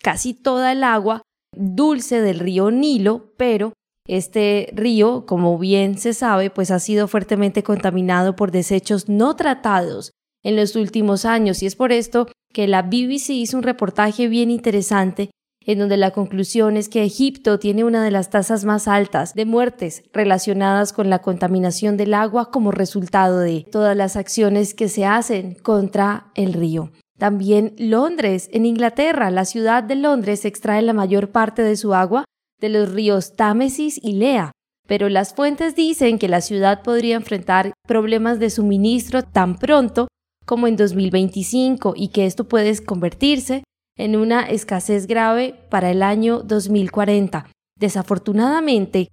casi 0.00 0.32
toda 0.32 0.72
el 0.72 0.84
agua 0.84 1.22
dulce 1.56 2.20
del 2.20 2.38
río 2.38 2.70
Nilo, 2.70 3.32
pero 3.36 3.72
este 4.06 4.70
río, 4.74 5.26
como 5.26 5.58
bien 5.58 5.98
se 5.98 6.14
sabe, 6.14 6.50
pues 6.50 6.70
ha 6.70 6.78
sido 6.78 7.08
fuertemente 7.08 7.64
contaminado 7.64 8.36
por 8.36 8.52
desechos 8.52 9.08
no 9.08 9.34
tratados 9.34 10.12
en 10.42 10.56
los 10.56 10.76
últimos 10.76 11.24
años 11.24 11.62
y 11.62 11.66
es 11.66 11.76
por 11.76 11.92
esto 11.92 12.28
que 12.52 12.66
la 12.66 12.82
BBC 12.82 13.30
hizo 13.30 13.56
un 13.56 13.62
reportaje 13.62 14.28
bien 14.28 14.50
interesante 14.50 15.30
en 15.66 15.78
donde 15.78 15.96
la 15.96 16.10
conclusión 16.10 16.76
es 16.76 16.88
que 16.88 17.04
Egipto 17.04 17.58
tiene 17.58 17.84
una 17.84 18.02
de 18.02 18.10
las 18.10 18.30
tasas 18.30 18.64
más 18.64 18.88
altas 18.88 19.34
de 19.34 19.44
muertes 19.44 20.02
relacionadas 20.12 20.92
con 20.92 21.10
la 21.10 21.20
contaminación 21.20 21.96
del 21.96 22.14
agua 22.14 22.50
como 22.50 22.72
resultado 22.72 23.38
de 23.38 23.66
todas 23.70 23.96
las 23.96 24.16
acciones 24.16 24.74
que 24.74 24.88
se 24.88 25.04
hacen 25.04 25.54
contra 25.54 26.30
el 26.34 26.54
río. 26.54 26.90
También 27.18 27.74
Londres, 27.76 28.48
en 28.52 28.64
Inglaterra, 28.64 29.30
la 29.30 29.44
ciudad 29.44 29.82
de 29.82 29.96
Londres 29.96 30.46
extrae 30.46 30.80
la 30.80 30.94
mayor 30.94 31.30
parte 31.30 31.62
de 31.62 31.76
su 31.76 31.92
agua 31.92 32.24
de 32.58 32.70
los 32.70 32.92
ríos 32.92 33.36
Támesis 33.36 34.00
y 34.02 34.14
Lea, 34.14 34.52
pero 34.88 35.10
las 35.10 35.34
fuentes 35.34 35.76
dicen 35.76 36.18
que 36.18 36.28
la 36.28 36.40
ciudad 36.40 36.82
podría 36.82 37.16
enfrentar 37.16 37.72
problemas 37.86 38.38
de 38.38 38.48
suministro 38.48 39.22
tan 39.22 39.58
pronto 39.58 40.08
como 40.46 40.66
en 40.66 40.76
2025 40.76 41.94
y 41.96 42.08
que 42.08 42.26
esto 42.26 42.44
puede 42.44 42.76
convertirse 42.84 43.64
en 43.96 44.16
una 44.16 44.42
escasez 44.42 45.06
grave 45.06 45.54
para 45.68 45.90
el 45.90 46.02
año 46.02 46.40
2040. 46.40 47.50
Desafortunadamente, 47.78 49.08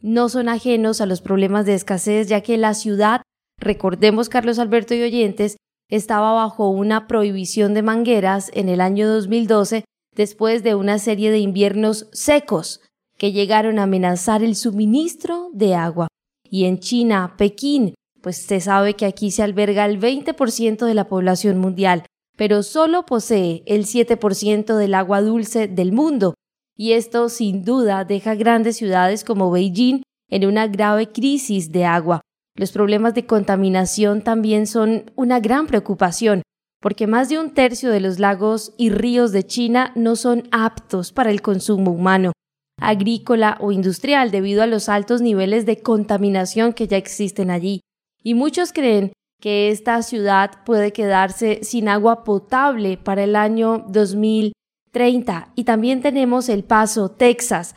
no 0.00 0.28
son 0.28 0.48
ajenos 0.48 1.00
a 1.00 1.06
los 1.06 1.20
problemas 1.20 1.66
de 1.66 1.74
escasez, 1.74 2.28
ya 2.28 2.42
que 2.42 2.58
la 2.58 2.74
ciudad, 2.74 3.22
recordemos 3.58 4.28
Carlos 4.28 4.58
Alberto 4.58 4.94
y 4.94 5.02
oyentes, 5.02 5.56
estaba 5.90 6.32
bajo 6.32 6.68
una 6.68 7.06
prohibición 7.06 7.74
de 7.74 7.82
mangueras 7.82 8.50
en 8.54 8.68
el 8.68 8.80
año 8.80 9.08
2012 9.08 9.84
después 10.14 10.62
de 10.62 10.74
una 10.74 10.98
serie 10.98 11.30
de 11.30 11.38
inviernos 11.38 12.08
secos 12.12 12.80
que 13.16 13.32
llegaron 13.32 13.78
a 13.78 13.84
amenazar 13.84 14.42
el 14.42 14.56
suministro 14.56 15.50
de 15.52 15.74
agua. 15.74 16.08
Y 16.48 16.64
en 16.64 16.80
China, 16.80 17.34
Pekín, 17.36 17.94
pues 18.24 18.38
se 18.38 18.58
sabe 18.58 18.94
que 18.94 19.04
aquí 19.04 19.30
se 19.30 19.42
alberga 19.42 19.84
el 19.84 20.00
20% 20.00 20.86
de 20.86 20.94
la 20.94 21.08
población 21.08 21.58
mundial, 21.58 22.06
pero 22.38 22.62
solo 22.62 23.04
posee 23.04 23.62
el 23.66 23.84
7% 23.84 24.76
del 24.76 24.94
agua 24.94 25.20
dulce 25.20 25.68
del 25.68 25.92
mundo. 25.92 26.32
Y 26.74 26.92
esto 26.92 27.28
sin 27.28 27.66
duda 27.66 28.06
deja 28.06 28.34
grandes 28.34 28.78
ciudades 28.78 29.24
como 29.24 29.50
Beijing 29.50 30.04
en 30.30 30.46
una 30.46 30.68
grave 30.68 31.12
crisis 31.12 31.70
de 31.70 31.84
agua. 31.84 32.22
Los 32.56 32.72
problemas 32.72 33.12
de 33.12 33.26
contaminación 33.26 34.22
también 34.22 34.66
son 34.66 35.12
una 35.16 35.38
gran 35.38 35.66
preocupación, 35.66 36.40
porque 36.80 37.06
más 37.06 37.28
de 37.28 37.38
un 37.38 37.50
tercio 37.50 37.90
de 37.90 38.00
los 38.00 38.18
lagos 38.18 38.72
y 38.78 38.88
ríos 38.88 39.32
de 39.32 39.44
China 39.44 39.92
no 39.96 40.16
son 40.16 40.48
aptos 40.50 41.12
para 41.12 41.30
el 41.30 41.42
consumo 41.42 41.90
humano, 41.90 42.32
agrícola 42.80 43.58
o 43.60 43.70
industrial 43.70 44.30
debido 44.30 44.62
a 44.62 44.66
los 44.66 44.88
altos 44.88 45.20
niveles 45.20 45.66
de 45.66 45.82
contaminación 45.82 46.72
que 46.72 46.88
ya 46.88 46.96
existen 46.96 47.50
allí. 47.50 47.82
Y 48.24 48.34
muchos 48.34 48.72
creen 48.72 49.12
que 49.40 49.68
esta 49.68 50.00
ciudad 50.02 50.64
puede 50.64 50.92
quedarse 50.92 51.60
sin 51.62 51.88
agua 51.88 52.24
potable 52.24 52.96
para 52.96 53.22
el 53.24 53.36
año 53.36 53.84
2030. 53.88 55.52
Y 55.54 55.64
también 55.64 56.00
tenemos 56.00 56.48
El 56.48 56.64
Paso, 56.64 57.10
Texas, 57.10 57.74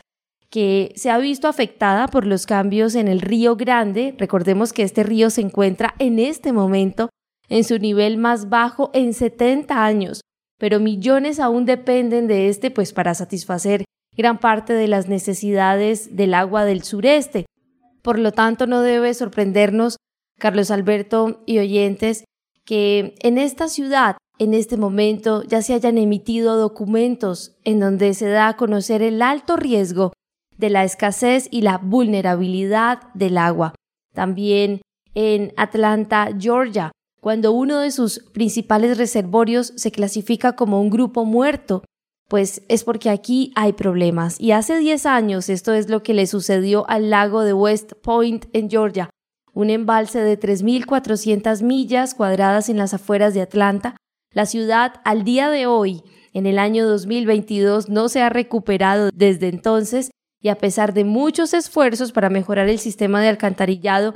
que 0.48 0.92
se 0.96 1.10
ha 1.10 1.18
visto 1.18 1.46
afectada 1.46 2.08
por 2.08 2.26
los 2.26 2.46
cambios 2.46 2.94
en 2.94 3.06
el 3.06 3.20
río 3.20 3.56
Grande. 3.56 4.14
Recordemos 4.16 4.72
que 4.72 4.82
este 4.82 5.02
río 5.02 5.28
se 5.28 5.42
encuentra 5.42 5.94
en 5.98 6.18
este 6.18 6.52
momento 6.52 7.10
en 7.50 7.64
su 7.64 7.78
nivel 7.78 8.16
más 8.16 8.48
bajo 8.48 8.90
en 8.94 9.12
70 9.12 9.84
años, 9.84 10.22
pero 10.58 10.80
millones 10.80 11.40
aún 11.40 11.66
dependen 11.66 12.26
de 12.26 12.48
este 12.48 12.70
pues 12.70 12.94
para 12.94 13.14
satisfacer 13.14 13.84
gran 14.16 14.38
parte 14.38 14.72
de 14.72 14.88
las 14.88 15.08
necesidades 15.08 16.16
del 16.16 16.32
agua 16.32 16.64
del 16.64 16.82
sureste. 16.82 17.44
Por 18.02 18.18
lo 18.18 18.32
tanto, 18.32 18.66
no 18.66 18.80
debe 18.80 19.12
sorprendernos 19.12 19.96
Carlos 20.38 20.70
Alberto 20.70 21.42
y 21.46 21.58
oyentes, 21.58 22.24
que 22.64 23.14
en 23.20 23.38
esta 23.38 23.68
ciudad, 23.68 24.16
en 24.38 24.54
este 24.54 24.76
momento, 24.76 25.42
ya 25.42 25.62
se 25.62 25.74
hayan 25.74 25.98
emitido 25.98 26.56
documentos 26.56 27.56
en 27.64 27.80
donde 27.80 28.14
se 28.14 28.28
da 28.28 28.48
a 28.48 28.56
conocer 28.56 29.02
el 29.02 29.20
alto 29.22 29.56
riesgo 29.56 30.12
de 30.56 30.70
la 30.70 30.84
escasez 30.84 31.48
y 31.50 31.62
la 31.62 31.78
vulnerabilidad 31.78 33.12
del 33.14 33.38
agua. 33.38 33.74
También 34.14 34.80
en 35.14 35.52
Atlanta, 35.56 36.28
Georgia, 36.38 36.92
cuando 37.20 37.52
uno 37.52 37.80
de 37.80 37.90
sus 37.90 38.20
principales 38.32 38.98
reservorios 38.98 39.72
se 39.76 39.90
clasifica 39.90 40.54
como 40.54 40.80
un 40.80 40.90
grupo 40.90 41.24
muerto, 41.24 41.82
pues 42.28 42.62
es 42.68 42.84
porque 42.84 43.10
aquí 43.10 43.52
hay 43.56 43.72
problemas. 43.72 44.40
Y 44.40 44.52
hace 44.52 44.78
10 44.78 45.06
años 45.06 45.48
esto 45.48 45.72
es 45.72 45.88
lo 45.88 46.02
que 46.02 46.14
le 46.14 46.26
sucedió 46.26 46.88
al 46.88 47.10
lago 47.10 47.42
de 47.42 47.54
West 47.54 47.94
Point 48.02 48.46
en 48.52 48.70
Georgia, 48.70 49.10
un 49.58 49.70
embalse 49.70 50.20
de 50.20 50.38
3.400 50.38 51.64
millas 51.64 52.14
cuadradas 52.14 52.68
en 52.68 52.76
las 52.76 52.94
afueras 52.94 53.34
de 53.34 53.40
Atlanta. 53.40 53.96
La 54.32 54.46
ciudad 54.46 55.00
al 55.04 55.24
día 55.24 55.50
de 55.50 55.66
hoy, 55.66 56.04
en 56.32 56.46
el 56.46 56.60
año 56.60 56.86
2022, 56.86 57.88
no 57.88 58.08
se 58.08 58.22
ha 58.22 58.28
recuperado 58.28 59.10
desde 59.12 59.48
entonces 59.48 60.12
y 60.40 60.50
a 60.50 60.58
pesar 60.58 60.94
de 60.94 61.02
muchos 61.02 61.54
esfuerzos 61.54 62.12
para 62.12 62.30
mejorar 62.30 62.68
el 62.68 62.78
sistema 62.78 63.20
de 63.20 63.30
alcantarillado, 63.30 64.14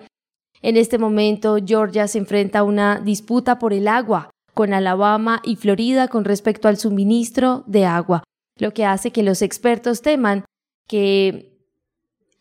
en 0.60 0.76
este 0.76 0.96
momento 0.96 1.56
Georgia 1.66 2.06
se 2.06 2.18
enfrenta 2.18 2.60
a 2.60 2.62
una 2.62 3.00
disputa 3.00 3.58
por 3.58 3.72
el 3.72 3.88
agua 3.88 4.30
con 4.54 4.72
Alabama 4.72 5.40
y 5.42 5.56
Florida 5.56 6.06
con 6.06 6.24
respecto 6.24 6.68
al 6.68 6.76
suministro 6.76 7.64
de 7.66 7.84
agua, 7.84 8.22
lo 8.60 8.72
que 8.72 8.84
hace 8.84 9.10
que 9.10 9.24
los 9.24 9.42
expertos 9.42 10.02
teman 10.02 10.44
que 10.86 11.58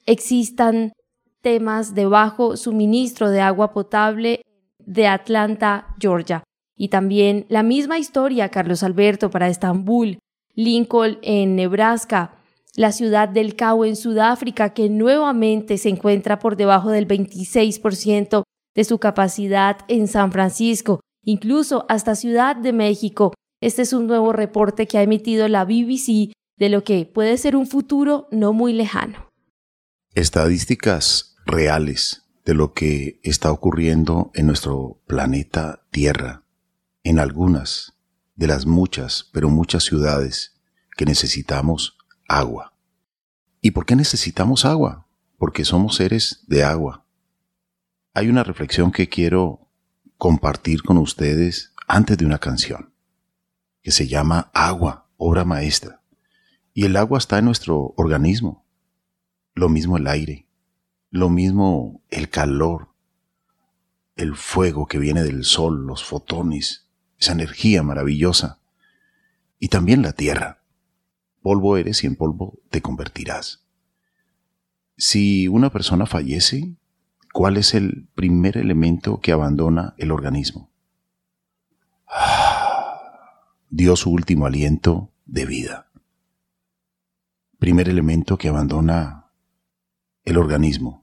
existan 0.05 0.93
temas 1.41 1.95
de 1.95 2.05
bajo 2.05 2.57
suministro 2.57 3.29
de 3.29 3.41
agua 3.41 3.73
potable 3.73 4.41
de 4.79 5.07
Atlanta, 5.07 5.95
Georgia. 5.99 6.43
Y 6.75 6.87
también 6.87 7.45
la 7.49 7.63
misma 7.63 7.99
historia, 7.99 8.49
Carlos 8.49 8.83
Alberto, 8.83 9.29
para 9.29 9.49
Estambul, 9.49 10.19
Lincoln 10.55 11.19
en 11.21 11.55
Nebraska, 11.55 12.35
la 12.75 12.91
ciudad 12.91 13.29
del 13.29 13.55
Cabo 13.55 13.85
en 13.85 13.95
Sudáfrica, 13.95 14.73
que 14.73 14.89
nuevamente 14.89 15.77
se 15.77 15.89
encuentra 15.89 16.39
por 16.39 16.55
debajo 16.55 16.89
del 16.89 17.07
26% 17.07 18.43
de 18.73 18.83
su 18.83 18.99
capacidad 18.99 19.79
en 19.87 20.07
San 20.07 20.31
Francisco, 20.31 21.01
incluso 21.23 21.85
hasta 21.89 22.15
Ciudad 22.15 22.55
de 22.55 22.73
México. 22.73 23.33
Este 23.61 23.81
es 23.81 23.93
un 23.93 24.07
nuevo 24.07 24.33
reporte 24.33 24.87
que 24.87 24.97
ha 24.97 25.03
emitido 25.03 25.47
la 25.47 25.65
BBC 25.65 26.31
de 26.57 26.69
lo 26.69 26.83
que 26.83 27.05
puede 27.05 27.37
ser 27.37 27.55
un 27.55 27.67
futuro 27.67 28.27
no 28.31 28.53
muy 28.53 28.73
lejano. 28.73 29.29
Estadísticas 30.13 31.30
reales 31.51 32.23
de 32.45 32.53
lo 32.53 32.73
que 32.73 33.19
está 33.23 33.51
ocurriendo 33.51 34.31
en 34.33 34.47
nuestro 34.47 35.01
planeta 35.05 35.85
Tierra, 35.91 36.43
en 37.03 37.19
algunas 37.19 37.93
de 38.35 38.47
las 38.47 38.65
muchas, 38.65 39.29
pero 39.31 39.49
muchas 39.49 39.83
ciudades 39.83 40.55
que 40.97 41.05
necesitamos 41.05 41.97
agua. 42.27 42.73
¿Y 43.61 43.71
por 43.71 43.85
qué 43.85 43.95
necesitamos 43.95 44.65
agua? 44.65 45.07
Porque 45.37 45.65
somos 45.65 45.95
seres 45.95 46.43
de 46.47 46.63
agua. 46.63 47.05
Hay 48.13 48.29
una 48.29 48.43
reflexión 48.43 48.91
que 48.91 49.07
quiero 49.07 49.69
compartir 50.17 50.81
con 50.81 50.97
ustedes 50.97 51.73
antes 51.87 52.17
de 52.17 52.25
una 52.25 52.39
canción, 52.39 52.93
que 53.81 53.91
se 53.91 54.07
llama 54.07 54.49
Agua, 54.53 55.09
obra 55.17 55.45
maestra. 55.45 56.01
Y 56.73 56.85
el 56.85 56.95
agua 56.95 57.17
está 57.17 57.37
en 57.39 57.45
nuestro 57.45 57.93
organismo, 57.97 58.65
lo 59.53 59.69
mismo 59.69 59.97
el 59.97 60.07
aire, 60.07 60.47
lo 61.11 61.29
mismo 61.29 62.01
el 62.09 62.29
calor, 62.29 62.87
el 64.15 64.35
fuego 64.35 64.87
que 64.87 64.97
viene 64.97 65.23
del 65.23 65.43
sol, 65.43 65.85
los 65.85 66.03
fotones, 66.05 66.87
esa 67.19 67.33
energía 67.33 67.83
maravillosa. 67.83 68.59
Y 69.59 69.67
también 69.67 70.01
la 70.01 70.13
tierra. 70.13 70.63
Polvo 71.41 71.77
eres 71.77 72.03
y 72.03 72.07
en 72.07 72.15
polvo 72.15 72.59
te 72.69 72.81
convertirás. 72.81 73.65
Si 74.97 75.47
una 75.47 75.69
persona 75.69 76.05
fallece, 76.05 76.75
¿cuál 77.33 77.57
es 77.57 77.73
el 77.73 78.07
primer 78.15 78.57
elemento 78.57 79.19
que 79.19 79.33
abandona 79.33 79.93
el 79.97 80.11
organismo? 80.11 80.71
Dio 83.69 83.95
su 83.95 84.11
último 84.11 84.45
aliento 84.45 85.11
de 85.25 85.45
vida. 85.45 85.91
Primer 87.59 87.89
elemento 87.89 88.37
que 88.37 88.47
abandona 88.47 89.31
el 90.23 90.37
organismo. 90.37 91.00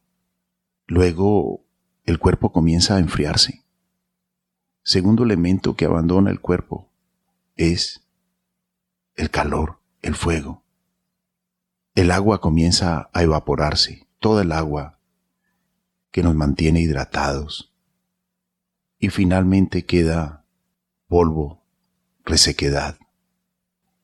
Luego 0.91 1.67
el 2.07 2.19
cuerpo 2.19 2.51
comienza 2.51 2.97
a 2.97 2.99
enfriarse. 2.99 3.63
Segundo 4.83 5.23
elemento 5.23 5.77
que 5.77 5.85
abandona 5.85 6.31
el 6.31 6.41
cuerpo 6.41 6.91
es 7.57 8.09
el 9.15 9.31
calor, 9.31 9.81
el 10.01 10.15
fuego. 10.15 10.65
El 11.95 12.11
agua 12.11 12.41
comienza 12.41 13.11
a 13.13 13.23
evaporarse, 13.23 14.09
toda 14.19 14.41
el 14.41 14.51
agua 14.51 14.99
que 16.11 16.23
nos 16.23 16.35
mantiene 16.35 16.81
hidratados. 16.81 17.75
Y 18.99 19.11
finalmente 19.11 19.85
queda 19.85 20.47
polvo, 21.07 21.67
resequedad. 22.25 22.97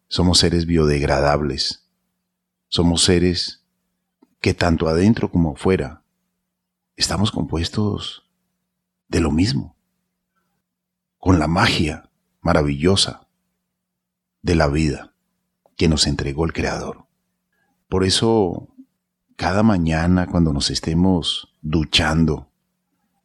Somos 0.07 0.39
seres 0.39 0.67
biodegradables. 0.67 1.89
Somos 2.69 3.03
seres 3.05 3.65
que 4.43 4.53
tanto 4.53 4.87
adentro 4.87 5.31
como 5.31 5.55
afuera 5.55 6.04
estamos 6.97 7.33
compuestos 7.33 8.29
de 9.09 9.21
lo 9.21 9.31
mismo, 9.31 9.77
con 11.19 11.39
la 11.39 11.49
magia 11.49 12.11
maravillosa 12.41 13.29
de 14.43 14.55
la 14.55 14.69
vida 14.69 15.15
que 15.77 15.89
nos 15.89 16.07
entregó 16.07 16.45
el 16.45 16.53
Creador. 16.53 17.07
Por 17.89 18.05
eso, 18.05 18.69
cada 19.37 19.63
mañana 19.63 20.27
cuando 20.27 20.53
nos 20.53 20.71
estemos 20.71 21.55
duchando 21.63 22.51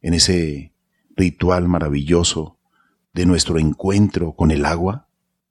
en 0.00 0.14
ese 0.14 0.74
ritual 1.16 1.68
maravilloso 1.68 2.58
de 3.12 3.26
nuestro 3.26 3.58
encuentro 3.58 4.32
con 4.34 4.50
el 4.50 4.64
agua, 4.64 5.08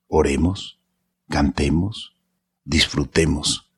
oremos, 0.08 0.82
cantemos, 1.30 2.16
disfrutemos 2.64 3.72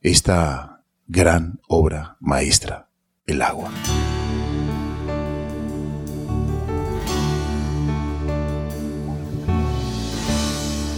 esta 0.00 0.84
gran 1.06 1.60
obra 1.68 2.16
maestra 2.20 2.91
el 3.26 3.40
agua. 3.40 3.70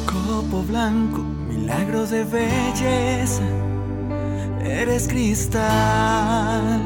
Copo 0.07 0.63
blanco, 0.63 1.19
milagro 1.19 2.07
de 2.07 2.25
belleza. 2.25 3.43
Eres 4.65 5.07
cristal, 5.07 6.83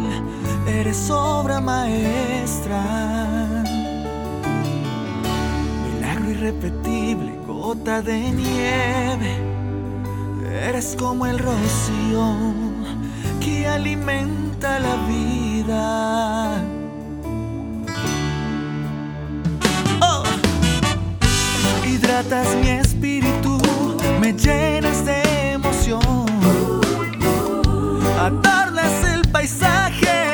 eres 0.66 1.08
obra 1.08 1.60
maestra. 1.60 2.82
Milagro 5.84 6.30
irrepetible 6.30 7.38
gota 7.46 8.02
de 8.02 8.32
nieve, 8.32 9.36
eres 10.66 10.96
como 10.98 11.26
el 11.26 11.38
rocío 11.38 12.34
que 13.40 13.68
alimenta 13.68 14.47
la 14.60 14.96
vida. 15.06 16.60
Oh, 20.00 20.24
hidratas 21.86 22.56
mi 22.56 22.70
espíritu, 22.70 23.58
me 24.20 24.32
llenas 24.32 25.04
de 25.04 25.52
emoción, 25.52 26.00
adornas 28.20 29.04
el 29.14 29.28
paisaje, 29.30 30.27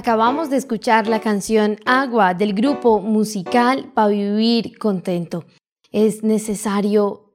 Acabamos 0.00 0.48
de 0.48 0.56
escuchar 0.56 1.08
la 1.08 1.20
canción 1.20 1.76
Agua 1.84 2.32
del 2.32 2.54
grupo 2.54 3.02
musical 3.02 3.92
para 3.92 4.08
vivir 4.08 4.78
contento. 4.78 5.44
Es 5.92 6.22
necesario 6.22 7.34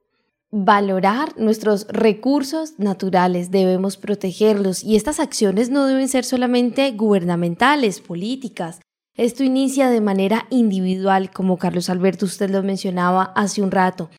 valorar 0.50 1.38
nuestros 1.38 1.86
recursos 1.90 2.80
naturales, 2.80 3.52
debemos 3.52 3.98
protegerlos 3.98 4.84
y 4.84 4.96
estas 4.96 5.20
acciones 5.20 5.70
no 5.70 5.86
deben 5.86 6.08
ser 6.08 6.26
solamente 6.26 6.90
gubernamentales, 6.94 8.00
políticas. 8.00 8.82
Esto 9.16 9.44
inicia 9.44 9.92
de 9.92 10.02
manera 10.02 10.48
individual, 10.50 11.30
como 11.30 11.58
Carlos 11.58 11.92
Alberto 11.92 12.26
usted 12.26 12.50
lo 12.50 12.64
mencionaba 12.64 13.32
hace 13.36 13.62
un 13.62 13.70
rato. 13.70 14.10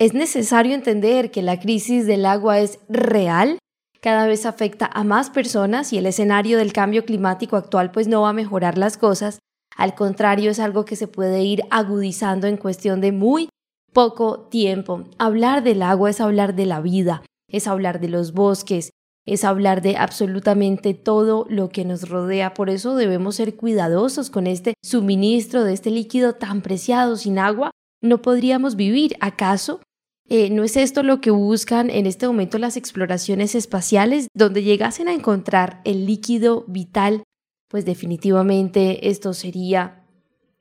Es 0.00 0.14
necesario 0.14 0.74
entender 0.74 1.30
que 1.30 1.42
la 1.42 1.60
crisis 1.60 2.08
del 2.08 2.26
agua 2.26 2.58
es 2.58 2.80
real, 2.88 3.56
cada 4.04 4.26
vez 4.26 4.44
afecta 4.44 4.90
a 4.92 5.02
más 5.02 5.30
personas 5.30 5.94
y 5.94 5.96
el 5.96 6.04
escenario 6.04 6.58
del 6.58 6.74
cambio 6.74 7.06
climático 7.06 7.56
actual 7.56 7.90
pues 7.90 8.06
no 8.06 8.20
va 8.20 8.28
a 8.28 8.34
mejorar 8.34 8.76
las 8.76 8.98
cosas. 8.98 9.38
Al 9.78 9.94
contrario, 9.94 10.50
es 10.50 10.60
algo 10.60 10.84
que 10.84 10.94
se 10.94 11.08
puede 11.08 11.42
ir 11.42 11.62
agudizando 11.70 12.46
en 12.46 12.58
cuestión 12.58 13.00
de 13.00 13.12
muy 13.12 13.48
poco 13.94 14.40
tiempo. 14.50 15.04
Hablar 15.16 15.62
del 15.62 15.80
agua 15.80 16.10
es 16.10 16.20
hablar 16.20 16.54
de 16.54 16.66
la 16.66 16.82
vida, 16.82 17.22
es 17.48 17.66
hablar 17.66 17.98
de 17.98 18.08
los 18.10 18.34
bosques, 18.34 18.90
es 19.26 19.42
hablar 19.42 19.80
de 19.80 19.96
absolutamente 19.96 20.92
todo 20.92 21.46
lo 21.48 21.70
que 21.70 21.86
nos 21.86 22.06
rodea. 22.06 22.52
Por 22.52 22.68
eso 22.68 22.96
debemos 22.96 23.36
ser 23.36 23.56
cuidadosos 23.56 24.28
con 24.28 24.46
este 24.46 24.74
suministro 24.84 25.64
de 25.64 25.72
este 25.72 25.90
líquido 25.90 26.34
tan 26.34 26.60
preciado. 26.60 27.16
Sin 27.16 27.38
agua 27.38 27.70
no 28.02 28.20
podríamos 28.20 28.76
vivir. 28.76 29.16
¿Acaso 29.20 29.80
eh, 30.28 30.48
¿No 30.50 30.64
es 30.64 30.76
esto 30.76 31.02
lo 31.02 31.20
que 31.20 31.30
buscan 31.30 31.90
en 31.90 32.06
este 32.06 32.26
momento 32.26 32.58
las 32.58 32.76
exploraciones 32.76 33.54
espaciales, 33.54 34.28
donde 34.34 34.62
llegasen 34.62 35.08
a 35.08 35.12
encontrar 35.12 35.82
el 35.84 36.06
líquido 36.06 36.64
vital? 36.66 37.22
Pues 37.68 37.84
definitivamente 37.84 39.10
esto 39.10 39.34
sería 39.34 40.06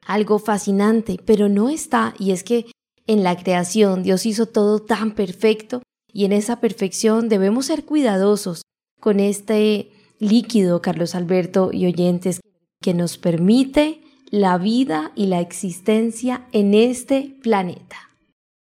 algo 0.06 0.38
fascinante, 0.38 1.18
pero 1.26 1.48
no 1.48 1.70
está, 1.70 2.14
y 2.20 2.32
es 2.32 2.44
que 2.44 2.66
en 3.08 3.24
la 3.24 3.38
creación 3.38 4.04
Dios 4.04 4.26
hizo 4.26 4.48
todo 4.48 4.80
tan 4.80 5.16
perfecto, 5.16 5.82
y 6.12 6.26
en 6.26 6.34
esa 6.34 6.60
perfección 6.60 7.30
debemos 7.30 7.68
ser 7.68 7.86
cuidadosos 7.86 8.64
con 9.00 9.20
este 9.20 9.92
líquido, 10.20 10.82
Carlos 10.82 11.16
Alberto 11.16 11.72
y 11.72 11.86
oyentes, 11.86 12.42
que 12.82 12.94
nos 12.94 13.18
permite 13.18 14.02
la 14.30 14.58
vida 14.58 15.12
y 15.16 15.28
la 15.28 15.40
existencia 15.40 16.48
en 16.52 16.74
este 16.74 17.38
planeta. 17.42 18.13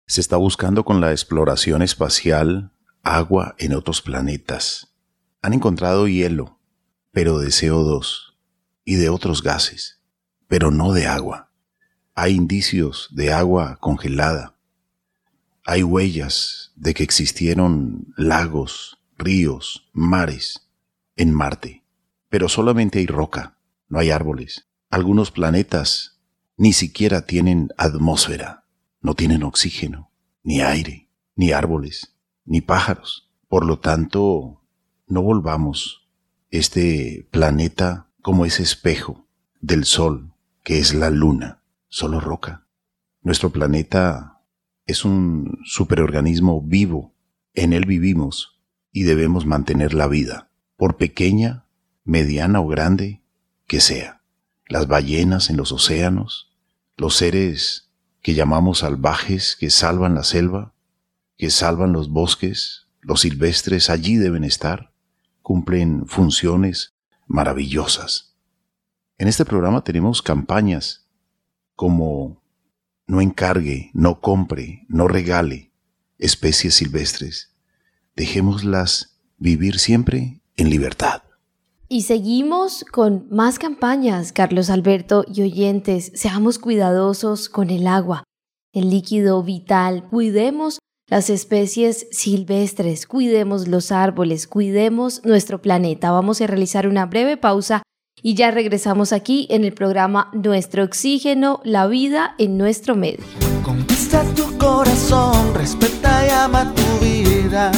Se 0.08 0.22
está 0.22 0.38
buscando 0.38 0.86
con 0.86 1.02
la 1.02 1.10
exploración 1.10 1.82
espacial 1.82 2.72
agua 3.02 3.54
en 3.58 3.74
otros 3.74 4.00
planetas. 4.00 4.94
Han 5.42 5.52
encontrado 5.52 6.08
hielo, 6.08 6.58
pero 7.12 7.38
de 7.38 7.48
CO2 7.48 8.34
y 8.86 8.94
de 8.94 9.10
otros 9.10 9.42
gases, 9.42 10.00
pero 10.46 10.70
no 10.70 10.94
de 10.94 11.06
agua. 11.06 11.50
Hay 12.14 12.32
indicios 12.36 13.08
de 13.10 13.34
agua 13.34 13.76
congelada. 13.82 14.56
hay 15.66 15.82
huellas 15.82 16.72
de 16.74 16.94
que 16.94 17.02
existieron 17.02 18.06
lagos, 18.16 18.98
ríos, 19.18 19.90
mares 19.92 20.70
en 21.16 21.34
Marte, 21.34 21.84
pero 22.30 22.48
solamente 22.48 23.00
hay 23.00 23.06
roca, 23.06 23.58
no 23.90 23.98
hay 23.98 24.10
árboles. 24.10 24.68
Algunos 24.88 25.30
planetas 25.30 26.18
ni 26.56 26.72
siquiera 26.72 27.26
tienen 27.26 27.68
atmósfera, 27.76 28.64
no 29.00 29.14
tienen 29.14 29.42
oxígeno, 29.42 30.10
ni 30.42 30.60
aire, 30.60 31.08
ni 31.36 31.52
árboles, 31.52 32.16
ni 32.44 32.60
pájaros. 32.60 33.30
Por 33.48 33.64
lo 33.64 33.78
tanto, 33.78 34.62
no 35.06 35.22
volvamos 35.22 36.08
este 36.50 37.26
planeta 37.30 38.10
como 38.22 38.44
ese 38.44 38.62
espejo 38.62 39.26
del 39.60 39.84
Sol, 39.84 40.32
que 40.64 40.78
es 40.78 40.94
la 40.94 41.10
Luna, 41.10 41.62
solo 41.88 42.20
roca. 42.20 42.66
Nuestro 43.22 43.50
planeta 43.50 44.42
es 44.86 45.04
un 45.04 45.58
superorganismo 45.64 46.62
vivo, 46.62 47.14
en 47.54 47.72
él 47.72 47.84
vivimos 47.86 48.60
y 48.92 49.02
debemos 49.02 49.46
mantener 49.46 49.94
la 49.94 50.08
vida, 50.08 50.50
por 50.76 50.96
pequeña, 50.96 51.66
mediana 52.04 52.60
o 52.60 52.66
grande 52.66 53.22
que 53.66 53.80
sea. 53.80 54.22
Las 54.66 54.86
ballenas 54.86 55.50
en 55.50 55.56
los 55.56 55.72
océanos, 55.72 56.52
los 56.96 57.16
seres 57.16 57.87
que 58.28 58.34
llamamos 58.34 58.80
salvajes 58.80 59.56
que 59.58 59.70
salvan 59.70 60.14
la 60.14 60.22
selva, 60.22 60.74
que 61.38 61.48
salvan 61.48 61.94
los 61.94 62.10
bosques, 62.10 62.86
los 63.00 63.22
silvestres 63.22 63.88
allí 63.88 64.16
deben 64.16 64.44
estar, 64.44 64.92
cumplen 65.40 66.06
funciones 66.06 66.92
maravillosas. 67.26 68.36
En 69.16 69.28
este 69.28 69.46
programa 69.46 69.82
tenemos 69.82 70.20
campañas 70.20 71.08
como 71.74 72.42
no 73.06 73.22
encargue, 73.22 73.90
no 73.94 74.20
compre, 74.20 74.84
no 74.88 75.08
regale 75.08 75.72
especies 76.18 76.74
silvestres. 76.74 77.56
Dejémoslas 78.14 79.18
vivir 79.38 79.78
siempre 79.78 80.42
en 80.58 80.68
libertad. 80.68 81.22
Y 81.90 82.02
seguimos 82.02 82.84
con 82.92 83.26
más 83.30 83.58
campañas, 83.58 84.32
Carlos 84.32 84.68
Alberto 84.68 85.24
y 85.26 85.40
oyentes. 85.40 86.12
Seamos 86.14 86.58
cuidadosos 86.58 87.48
con 87.48 87.70
el 87.70 87.86
agua, 87.86 88.24
el 88.74 88.90
líquido 88.90 89.42
vital. 89.42 90.06
Cuidemos 90.10 90.80
las 91.08 91.30
especies 91.30 92.06
silvestres, 92.10 93.06
cuidemos 93.06 93.68
los 93.68 93.90
árboles, 93.90 94.46
cuidemos 94.46 95.24
nuestro 95.24 95.62
planeta. 95.62 96.10
Vamos 96.10 96.42
a 96.42 96.46
realizar 96.46 96.86
una 96.86 97.06
breve 97.06 97.38
pausa 97.38 97.82
y 98.22 98.34
ya 98.34 98.50
regresamos 98.50 99.14
aquí 99.14 99.46
en 99.48 99.64
el 99.64 99.72
programa 99.72 100.30
Nuestro 100.34 100.84
Oxígeno, 100.84 101.62
la 101.64 101.86
vida 101.86 102.34
en 102.36 102.58
nuestro 102.58 102.96
medio. 102.96 103.24
Conquista 103.64 104.22
tu 104.34 104.58
corazón, 104.58 105.54
respeta 105.54 106.26
y 106.26 106.30
ama 106.32 106.70
tu 106.74 107.02
vida. 107.02 107.72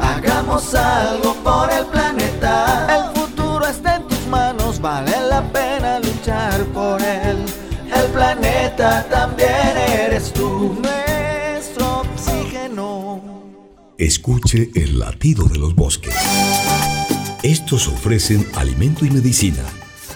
Hagamos 0.00 0.74
algo 0.74 1.34
por 1.44 1.70
el 1.70 1.86
planeta. 1.86 3.12
El 3.14 3.25
vale 4.80 5.12
la 5.28 5.42
pena 5.52 6.00
luchar 6.00 6.64
por 6.66 7.00
él. 7.00 7.36
El 7.94 8.10
planeta 8.10 9.06
también 9.08 9.76
eres 9.76 10.32
tú, 10.32 10.76
nuestro 10.82 12.00
oxígeno. 12.00 13.22
Escuche 13.98 14.70
el 14.74 14.98
latido 14.98 15.46
de 15.46 15.58
los 15.58 15.74
bosques. 15.74 16.14
Estos 17.42 17.88
ofrecen 17.88 18.46
alimento 18.56 19.04
y 19.04 19.10
medicina, 19.10 19.62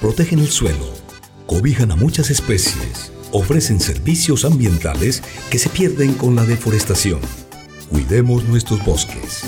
protegen 0.01 0.41
el 0.41 0.49
suelo, 0.49 0.93
cobijan 1.47 1.93
a 1.93 1.97
muchas 1.97 2.31
especies, 2.31 3.13
ofrecen 3.33 3.79
servicios 3.79 4.45
ambientales 4.45 5.23
que 5.51 5.59
se 5.59 5.69
pierden 5.69 6.15
con 6.15 6.35
la 6.35 6.45
deforestación. 6.45 7.21
Cuidemos 7.89 8.45
nuestros 8.45 8.85
bosques. 8.85 9.45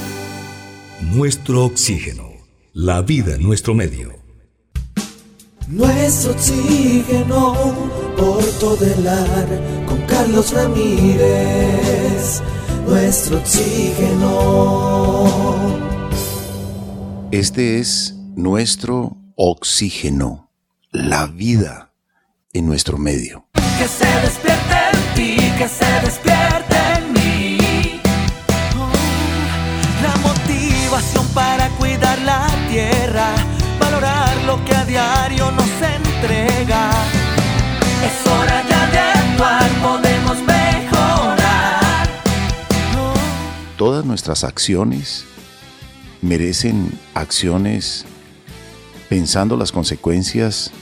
Nuestro 1.00 1.64
oxígeno. 1.64 2.30
La 2.72 3.02
vida 3.02 3.34
en 3.34 3.42
nuestro 3.42 3.74
medio. 3.74 4.21
Nuestro 5.68 6.32
oxígeno 6.32 7.54
por 8.16 8.44
todo 8.60 8.84
el 8.84 9.06
ar 9.06 9.48
con 9.86 10.00
Carlos 10.06 10.52
Ramírez. 10.52 12.42
Nuestro 12.86 13.38
oxígeno. 13.38 14.32
Este 17.30 17.78
es 17.78 18.14
nuestro 18.36 19.16
oxígeno, 19.36 20.50
la 20.90 21.26
vida 21.26 21.92
en 22.52 22.66
nuestro 22.66 22.98
medio. 22.98 23.46
Que 23.78 23.88
se 23.88 24.04
despierte 24.20 24.74
en 24.92 25.14
ti, 25.14 25.36
que 25.56 25.68
se 25.68 25.86
despierte 26.04 26.76
en 26.98 27.12
mí. 27.14 28.00
Oh, 28.76 28.92
la 30.02 30.14
motivación 30.16 31.26
para 31.28 31.70
cuidar 31.78 32.18
la 32.20 32.46
tierra, 32.70 33.34
lo 34.46 34.64
que 34.64 34.74
a 34.74 34.84
diario 34.84 35.50
nos 35.52 35.70
entrega. 35.82 36.90
Es 38.04 38.26
hora 38.26 38.64
ya 38.68 38.90
de 38.90 38.98
actuar, 38.98 39.70
podemos 39.82 40.38
mejorar. 40.42 42.08
Todas 43.76 44.04
nuestras 44.04 44.44
acciones 44.44 45.24
merecen 46.20 46.90
acciones 47.14 48.04
pensando 49.08 49.56
las 49.56 49.72
consecuencias 49.72 50.72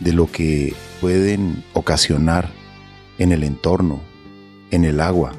de 0.00 0.12
lo 0.12 0.30
que 0.30 0.74
pueden 1.00 1.64
ocasionar 1.72 2.50
en 3.18 3.32
el 3.32 3.44
entorno, 3.44 4.00
en 4.70 4.84
el 4.84 5.00
agua, 5.00 5.32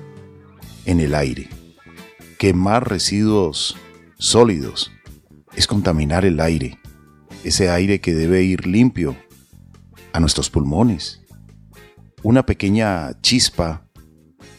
en 0.86 0.99
el 0.99 1.15
aire. 1.15 1.49
Quemar 2.38 2.89
residuos 2.89 3.75
sólidos 4.17 4.91
es 5.56 5.65
contaminar 5.65 6.25
el 6.25 6.39
aire, 6.39 6.80
ese 7.47 7.69
aire 7.69 8.01
que 8.01 8.13
debe 8.13 8.43
ir 8.43 8.67
limpio 8.67 9.15
a 10.12 10.19
nuestros 10.19 10.49
pulmones. 10.49 11.21
Una 12.23 12.45
pequeña 12.45 13.19
chispa, 13.21 13.88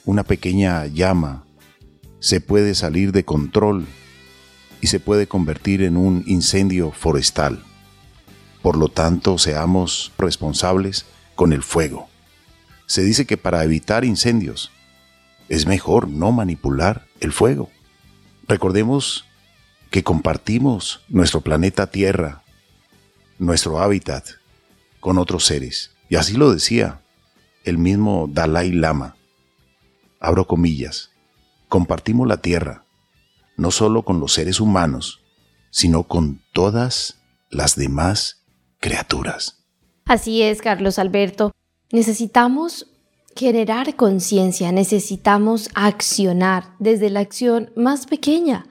una 0.04 0.24
pequeña 0.24 0.86
llama, 0.86 1.44
se 2.18 2.40
puede 2.40 2.74
salir 2.74 3.12
de 3.12 3.24
control 3.24 3.86
y 4.80 4.86
se 4.86 5.00
puede 5.00 5.26
convertir 5.26 5.82
en 5.82 5.96
un 5.96 6.24
incendio 6.26 6.90
forestal. 6.90 7.62
Por 8.62 8.76
lo 8.76 8.88
tanto, 8.88 9.38
seamos 9.38 10.12
responsables 10.18 11.04
con 11.34 11.52
el 11.52 11.62
fuego. 11.62 12.08
Se 12.86 13.02
dice 13.02 13.26
que 13.26 13.36
para 13.36 13.62
evitar 13.64 14.04
incendios 14.04 14.70
es 15.48 15.66
mejor 15.66 16.08
no 16.08 16.32
manipular 16.32 17.06
el 17.20 17.32
fuego. 17.32 17.70
Recordemos 18.46 19.26
que 19.90 20.02
compartimos 20.02 21.02
nuestro 21.08 21.42
planeta 21.42 21.90
Tierra, 21.90 22.42
nuestro 23.38 23.80
hábitat, 23.80 24.24
con 25.00 25.18
otros 25.18 25.44
seres. 25.44 25.92
Y 26.08 26.16
así 26.16 26.34
lo 26.34 26.52
decía 26.52 27.00
el 27.64 27.78
mismo 27.78 28.28
Dalai 28.30 28.72
Lama. 28.72 29.16
Abro 30.20 30.46
comillas. 30.46 31.10
Compartimos 31.68 32.26
la 32.26 32.38
Tierra, 32.38 32.84
no 33.56 33.70
solo 33.70 34.02
con 34.02 34.20
los 34.20 34.32
seres 34.32 34.58
humanos, 34.58 35.22
sino 35.70 36.04
con 36.04 36.42
todas 36.52 37.20
las 37.50 37.76
demás 37.76 38.44
criaturas. 38.80 39.64
Así 40.06 40.42
es, 40.42 40.62
Carlos 40.62 40.98
Alberto. 40.98 41.52
Necesitamos 41.92 42.86
generar 43.36 43.94
conciencia, 43.96 44.72
necesitamos 44.72 45.68
accionar 45.74 46.74
desde 46.78 47.10
la 47.10 47.20
acción 47.20 47.70
más 47.76 48.06
pequeña. 48.06 48.66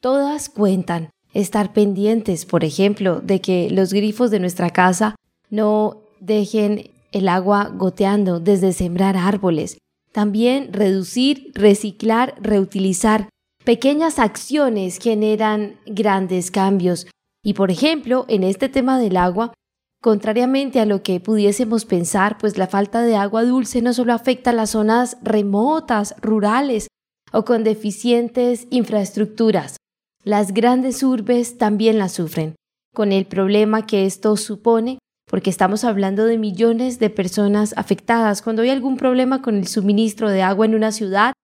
Todas 0.00 0.48
cuentan. 0.48 1.10
Estar 1.34 1.72
pendientes, 1.72 2.46
por 2.46 2.64
ejemplo, 2.64 3.20
de 3.20 3.40
que 3.40 3.68
los 3.68 3.92
grifos 3.92 4.30
de 4.30 4.40
nuestra 4.40 4.70
casa 4.70 5.16
no 5.50 5.98
dejen 6.20 6.90
el 7.10 7.28
agua 7.28 7.70
goteando 7.74 8.40
desde 8.40 8.72
sembrar 8.72 9.16
árboles. 9.16 9.78
También 10.12 10.72
reducir, 10.72 11.50
reciclar, 11.54 12.34
reutilizar. 12.40 13.28
Pequeñas 13.64 14.20
acciones 14.20 14.98
generan 14.98 15.76
grandes 15.86 16.52
cambios. 16.52 17.08
Y 17.42 17.54
por 17.54 17.72
ejemplo, 17.72 18.24
en 18.28 18.44
este 18.44 18.68
tema 18.68 18.98
del 18.98 19.16
agua, 19.16 19.52
contrariamente 20.00 20.80
a 20.80 20.86
lo 20.86 21.02
que 21.02 21.18
pudiésemos 21.18 21.84
pensar, 21.84 22.38
pues 22.38 22.58
la 22.58 22.68
falta 22.68 23.02
de 23.02 23.16
agua 23.16 23.44
dulce 23.44 23.82
no 23.82 23.92
solo 23.92 24.12
afecta 24.12 24.50
a 24.50 24.52
las 24.54 24.70
zonas 24.70 25.16
remotas, 25.22 26.14
rurales 26.22 26.88
o 27.32 27.44
con 27.44 27.64
deficientes 27.64 28.68
infraestructuras. 28.70 29.76
Las 30.24 30.54
grandes 30.54 31.02
urbes 31.02 31.58
también 31.58 31.98
la 31.98 32.08
sufren, 32.08 32.54
con 32.94 33.12
el 33.12 33.26
problema 33.26 33.86
que 33.86 34.06
esto 34.06 34.38
supone, 34.38 34.98
porque 35.30 35.50
estamos 35.50 35.84
hablando 35.84 36.24
de 36.24 36.38
millones 36.38 36.98
de 36.98 37.10
personas 37.10 37.74
afectadas. 37.76 38.40
Cuando 38.40 38.62
hay 38.62 38.70
algún 38.70 38.96
problema 38.96 39.42
con 39.42 39.56
el 39.56 39.66
suministro 39.66 40.30
de 40.30 40.40
agua 40.40 40.64
en 40.64 40.74
una 40.74 40.92
ciudad, 40.92 41.34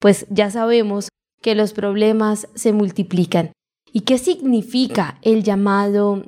pues 0.00 0.26
ya 0.30 0.50
sabemos 0.50 1.10
que 1.42 1.54
los 1.54 1.74
problemas 1.74 2.48
se 2.54 2.72
multiplican. 2.72 3.52
¿Y 3.92 4.00
qué 4.00 4.16
significa 4.16 5.18
el 5.20 5.42
llamado 5.42 6.24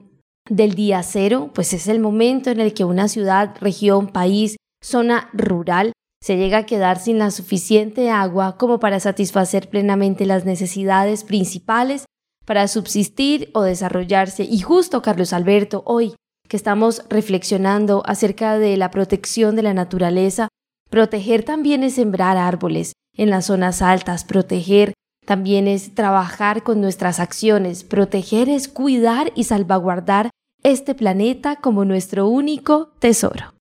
del 0.50 0.74
día 0.74 1.02
cero? 1.02 1.50
Pues 1.54 1.72
es 1.72 1.88
el 1.88 1.98
momento 1.98 2.50
en 2.50 2.60
el 2.60 2.74
que 2.74 2.84
una 2.84 3.08
ciudad, 3.08 3.54
región, 3.58 4.08
país, 4.08 4.56
zona 4.82 5.30
rural 5.32 5.92
se 6.22 6.36
llega 6.36 6.58
a 6.58 6.66
quedar 6.66 7.00
sin 7.00 7.18
la 7.18 7.32
suficiente 7.32 8.08
agua 8.08 8.56
como 8.56 8.78
para 8.78 9.00
satisfacer 9.00 9.68
plenamente 9.68 10.24
las 10.24 10.44
necesidades 10.44 11.24
principales 11.24 12.04
para 12.46 12.68
subsistir 12.68 13.50
o 13.54 13.62
desarrollarse. 13.62 14.44
Y 14.44 14.60
justo, 14.60 15.02
Carlos 15.02 15.32
Alberto, 15.32 15.82
hoy 15.84 16.14
que 16.48 16.56
estamos 16.56 17.04
reflexionando 17.08 18.02
acerca 18.06 18.58
de 18.58 18.76
la 18.76 18.90
protección 18.92 19.56
de 19.56 19.62
la 19.62 19.74
naturaleza, 19.74 20.48
proteger 20.90 21.42
también 21.42 21.82
es 21.82 21.94
sembrar 21.94 22.36
árboles 22.36 22.92
en 23.16 23.30
las 23.30 23.46
zonas 23.46 23.82
altas, 23.82 24.24
proteger 24.24 24.92
también 25.26 25.66
es 25.66 25.94
trabajar 25.94 26.62
con 26.62 26.80
nuestras 26.80 27.18
acciones, 27.18 27.82
proteger 27.82 28.48
es 28.48 28.68
cuidar 28.68 29.32
y 29.34 29.44
salvaguardar 29.44 30.30
este 30.62 30.94
planeta 30.94 31.56
como 31.56 31.84
nuestro 31.84 32.28
único 32.28 32.92
tesoro 33.00 33.54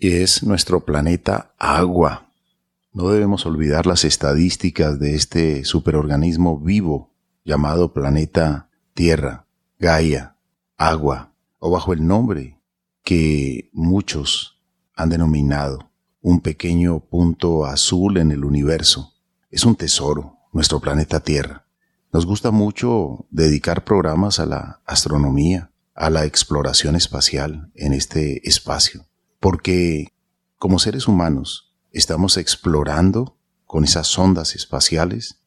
es 0.00 0.42
nuestro 0.42 0.86
planeta 0.86 1.52
agua. 1.58 2.32
No 2.92 3.10
debemos 3.10 3.44
olvidar 3.44 3.86
las 3.86 4.04
estadísticas 4.04 4.98
de 4.98 5.14
este 5.14 5.64
superorganismo 5.64 6.58
vivo 6.58 7.12
llamado 7.44 7.92
planeta 7.92 8.70
Tierra, 8.94 9.46
Gaia, 9.78 10.36
agua, 10.78 11.34
o 11.58 11.70
bajo 11.70 11.92
el 11.92 12.06
nombre 12.06 12.58
que 13.04 13.68
muchos 13.74 14.58
han 14.96 15.10
denominado 15.10 15.90
un 16.22 16.40
pequeño 16.40 17.00
punto 17.00 17.66
azul 17.66 18.16
en 18.16 18.30
el 18.32 18.44
universo. 18.44 19.12
Es 19.50 19.64
un 19.64 19.76
tesoro, 19.76 20.38
nuestro 20.52 20.80
planeta 20.80 21.20
Tierra. 21.20 21.66
Nos 22.10 22.24
gusta 22.24 22.50
mucho 22.50 23.26
dedicar 23.30 23.84
programas 23.84 24.40
a 24.40 24.46
la 24.46 24.80
astronomía, 24.86 25.70
a 25.94 26.08
la 26.08 26.24
exploración 26.24 26.96
espacial 26.96 27.70
en 27.74 27.92
este 27.92 28.48
espacio 28.48 29.04
porque 29.40 30.12
como 30.58 30.78
seres 30.78 31.08
humanos 31.08 31.74
estamos 31.90 32.36
explorando 32.36 33.36
con 33.64 33.84
esas 33.84 34.06
sondas 34.06 34.54
espaciales, 34.54 35.40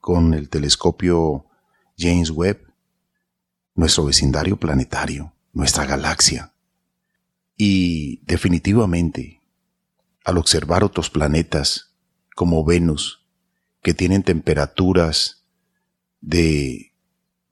con 0.00 0.34
el 0.34 0.48
telescopio 0.48 1.46
James 1.98 2.30
Webb, 2.30 2.72
nuestro 3.74 4.06
vecindario 4.06 4.56
planetario, 4.56 5.34
nuestra 5.52 5.84
galaxia. 5.84 6.54
Y 7.56 8.24
definitivamente, 8.24 9.42
al 10.24 10.38
observar 10.38 10.82
otros 10.82 11.10
planetas 11.10 11.94
como 12.34 12.64
Venus, 12.64 13.26
que 13.82 13.94
tienen 13.94 14.22
temperaturas 14.22 15.44
de 16.20 16.94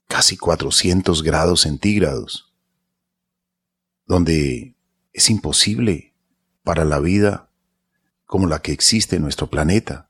casi 0.07 0.35
400 0.35 1.21
grados 1.21 1.61
centígrados, 1.61 2.53
donde 4.05 4.75
es 5.13 5.29
imposible 5.29 6.13
para 6.63 6.85
la 6.85 6.99
vida 6.99 7.49
como 8.25 8.47
la 8.47 8.61
que 8.61 8.71
existe 8.71 9.15
en 9.15 9.21
nuestro 9.21 9.47
planeta. 9.47 10.09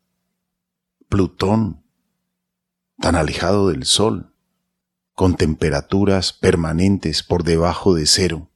Plutón, 1.09 1.83
tan 2.99 3.15
alejado 3.15 3.67
del 3.67 3.85
Sol, 3.85 4.33
con 5.13 5.35
temperaturas 5.35 6.33
permanentes 6.33 7.21
por 7.21 7.43
debajo 7.43 7.93
de 7.93 8.07
cero. 8.07 8.49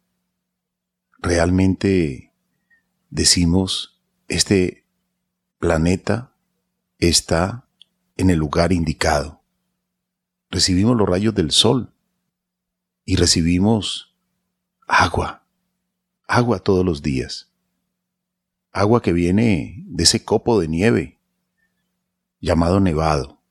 Realmente 1.19 2.33
decimos, 3.09 4.01
este 4.27 4.85
planeta 5.59 6.33
está 6.97 7.67
en 8.15 8.29
el 8.29 8.39
lugar 8.39 8.71
indicado. 8.71 9.41
Recibimos 10.49 10.95
los 10.95 11.07
rayos 11.07 11.35
del 11.35 11.51
sol 11.51 11.93
y 13.05 13.17
recibimos 13.17 14.15
agua 14.87 15.46
agua 16.27 16.59
todos 16.59 16.85
los 16.85 17.01
días. 17.01 17.49
Agua 18.71 19.01
que 19.01 19.13
viene 19.13 19.83
de 19.87 20.03
ese 20.03 20.23
copo 20.23 20.59
de 20.59 20.67
nieve 20.67 21.19
llamado 22.39 22.79
nevado 22.79 23.41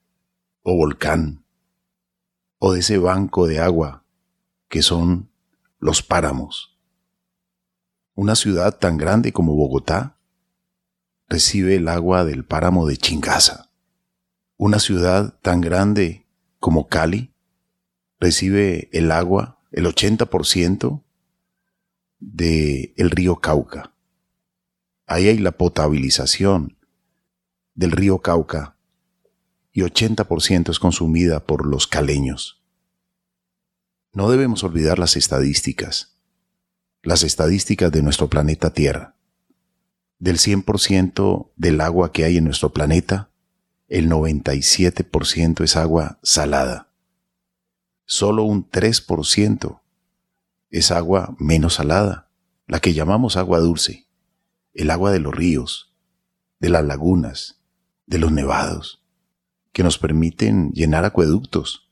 o 0.63 0.77
volcán 0.77 1.45
o 2.59 2.75
de 2.75 2.81
ese 2.81 2.99
banco 2.99 3.47
de 3.47 3.61
agua 3.61 4.05
que 4.69 4.83
son 4.83 5.31
los 5.79 6.03
páramos. 6.03 6.79
Una 8.15 8.37
ciudad 8.37 8.79
tan 8.79 8.99
grande 8.99 9.33
como 9.33 9.55
Bogotá 9.55 10.19
recibe 11.29 11.77
el 11.77 11.89
agua 11.89 12.25
del 12.25 12.45
páramo 12.45 12.87
de 12.87 12.97
Chingaza. 12.97 13.71
Una 14.59 14.79
ciudad 14.79 15.39
tan 15.41 15.61
grande 15.61 16.27
como 16.61 16.89
Cali 16.89 17.35
recibe 18.19 18.89
el 18.93 19.13
agua, 19.13 19.61
el 19.73 19.87
80% 19.87 21.03
del 22.27 22.93
el 22.97 23.11
río 23.11 23.37
Cauca. 23.37 23.93
Ahí 25.07 25.29
hay 25.29 25.39
la 25.39 25.53
potabilización 25.53 26.77
del 27.75 27.93
río 27.93 28.19
Cauca 28.19 28.77
y 29.73 29.83
80% 29.83 30.71
es 30.71 30.79
consumida 30.81 31.47
por 31.47 31.67
los 31.67 31.87
caleños. 31.87 32.63
No 34.13 34.29
debemos 34.31 34.65
olvidar 34.65 34.99
las 34.99 35.17
estadísticas, 35.17 36.17
las 37.03 37.23
estadísticas 37.23 37.93
de 37.93 38.03
nuestro 38.03 38.29
planeta 38.29 38.73
Tierra. 38.73 39.15
Del 40.19 40.39
100% 40.39 41.51
del 41.55 41.81
agua 41.81 42.11
que 42.11 42.25
hay 42.25 42.39
en 42.39 42.45
nuestro 42.45 42.73
planeta, 42.73 43.31
el 43.87 44.11
97% 44.11 45.63
es 45.63 45.77
agua 45.77 46.19
salada. 46.23 46.89
Solo 48.05 48.43
un 48.43 48.69
3% 48.69 49.81
es 50.71 50.91
agua 50.91 51.35
menos 51.39 51.75
salada, 51.75 52.31
la 52.67 52.81
que 52.81 52.95
llamamos 52.95 53.37
agua 53.37 53.61
dulce, 53.61 54.09
el 54.75 54.91
agua 54.91 55.11
de 55.13 55.21
los 55.21 55.35
ríos, 55.35 55.95
de 56.59 56.69
las 56.69 56.85
lagunas, 56.85 57.61
de 58.07 58.19
los 58.19 58.33
nevados, 58.33 59.05
que 59.73 59.83
nos 59.83 59.99
permiten 59.99 60.71
llenar 60.73 61.05
acueductos. 61.05 61.91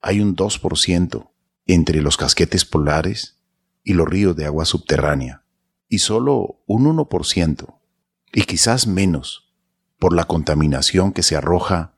Hay 0.00 0.20
un 0.20 0.36
2% 0.36 1.30
entre 1.66 2.02
los 2.02 2.16
casquetes 2.16 2.64
polares 2.64 3.38
y 3.84 3.94
los 3.94 4.08
ríos 4.08 4.36
de 4.36 4.46
agua 4.46 4.64
subterránea, 4.64 5.44
y 5.88 5.98
solo 5.98 6.62
un 6.66 6.84
1%, 6.84 7.80
y 8.32 8.42
quizás 8.42 8.86
menos, 8.86 9.52
por 9.98 10.14
la 10.14 10.24
contaminación 10.24 11.12
que 11.12 11.22
se 11.22 11.36
arroja 11.36 11.94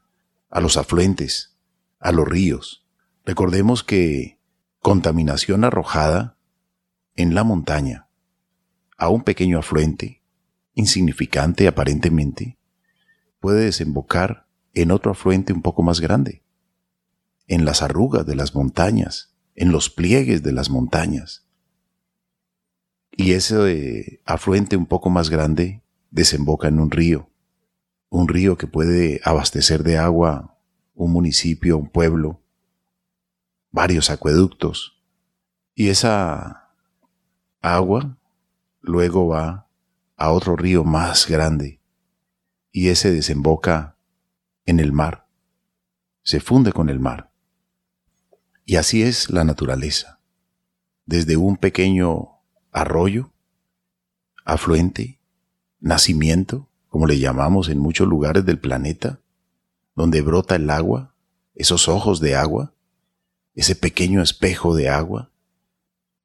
a 0.51 0.61
los 0.61 0.77
afluentes, 0.77 1.57
a 1.99 2.13
los 2.13 2.29
ríos. 2.29 2.87
Recordemos 3.25 3.83
que 3.83 4.39
contaminación 4.85 5.65
arrojada 5.65 6.37
en 7.17 7.35
la 7.35 7.43
montaña 7.43 8.11
a 8.99 9.09
un 9.09 9.23
pequeño 9.23 9.59
afluente, 9.59 10.21
insignificante 10.75 11.67
aparentemente, 11.67 12.59
puede 13.41 13.65
desembocar 13.65 14.47
en 14.75 14.91
otro 14.91 15.13
afluente 15.13 15.55
un 15.55 15.63
poco 15.63 15.83
más 15.83 16.03
grande, 16.03 16.43
en 17.47 17.65
las 17.65 17.81
arrugas 17.81 18.27
de 18.27 18.37
las 18.37 18.55
montañas, 18.55 19.35
en 19.55 19.73
los 19.73 19.89
pliegues 19.89 20.43
de 20.43 20.53
las 20.53 20.69
montañas. 20.69 21.47
Y 23.11 23.33
ese 23.33 24.21
afluente 24.27 24.77
un 24.77 24.85
poco 24.85 25.09
más 25.09 25.31
grande 25.31 25.83
desemboca 26.11 26.69
en 26.69 26.79
un 26.79 26.91
río, 26.91 27.31
un 28.11 28.29
río 28.29 28.59
que 28.59 28.67
puede 28.67 29.23
abastecer 29.25 29.83
de 29.83 29.97
agua 29.97 30.59
un 30.95 31.11
municipio, 31.11 31.79
un 31.79 31.89
pueblo, 31.89 32.44
varios 33.75 34.09
acueductos. 34.09 35.03
Y 35.75 35.89
esa 35.89 36.71
agua 37.61 38.17
luego 38.81 39.27
va 39.27 39.67
a 40.17 40.31
otro 40.31 40.55
río 40.55 40.85
más 40.85 41.27
grande. 41.27 41.81
Y 42.71 42.91
ese 42.91 43.11
desemboca 43.11 43.97
en 44.65 44.79
el 44.79 44.93
mar, 44.93 45.27
se 46.23 46.39
funde 46.39 46.73
con 46.73 46.89
el 46.89 47.01
mar. 47.01 47.33
Y 48.65 48.77
así 48.77 49.03
es 49.03 49.29
la 49.29 49.43
naturaleza, 49.43 50.21
desde 51.05 51.37
un 51.37 51.57
pequeño 51.57 52.29
arroyo, 52.71 53.33
afluente, 54.45 55.19
nacimiento, 55.81 56.69
como 56.89 57.09
le 57.09 57.19
llamamos 57.19 57.69
en 57.69 57.81
muchos 57.81 58.07
lugares 58.07 58.47
del 58.47 58.61
planeta, 58.61 59.19
donde 59.97 60.23
brota 60.23 60.55
el 60.55 60.71
agua, 60.71 61.17
esos 61.57 61.89
ojos 61.89 62.21
de 62.21 62.37
agua, 62.37 62.74
ese 63.55 63.77
pequeño 63.77 64.23
espejo 64.23 64.75
de 64.75 64.89
agua, 64.89 65.31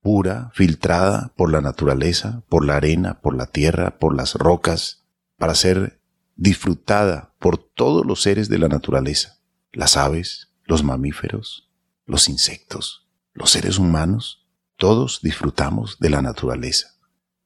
pura, 0.02 0.52
filtrada 0.54 1.34
por 1.36 1.52
la 1.52 1.62
naturaleza, 1.62 2.44
por 2.50 2.66
la 2.66 2.78
arena, 2.78 3.20
por 3.22 3.36
la 3.36 3.46
tierra, 3.46 3.98
por 4.00 4.16
las 4.16 4.36
rocas, 4.36 5.04
para 5.38 5.56
ser 5.56 6.00
disfrutada 6.36 7.34
por 7.40 7.58
todos 7.58 8.06
los 8.06 8.22
seres 8.22 8.50
de 8.50 8.60
la 8.60 8.68
naturaleza, 8.68 9.40
las 9.72 9.98
aves, 9.98 10.50
los 10.64 10.84
mamíferos, 10.84 11.70
los 12.06 12.30
insectos, 12.30 13.08
los 13.34 13.52
seres 13.52 13.78
humanos, 13.78 14.48
todos 14.78 15.20
disfrutamos 15.22 16.00
de 16.00 16.10
la 16.10 16.22
naturaleza. 16.22 16.96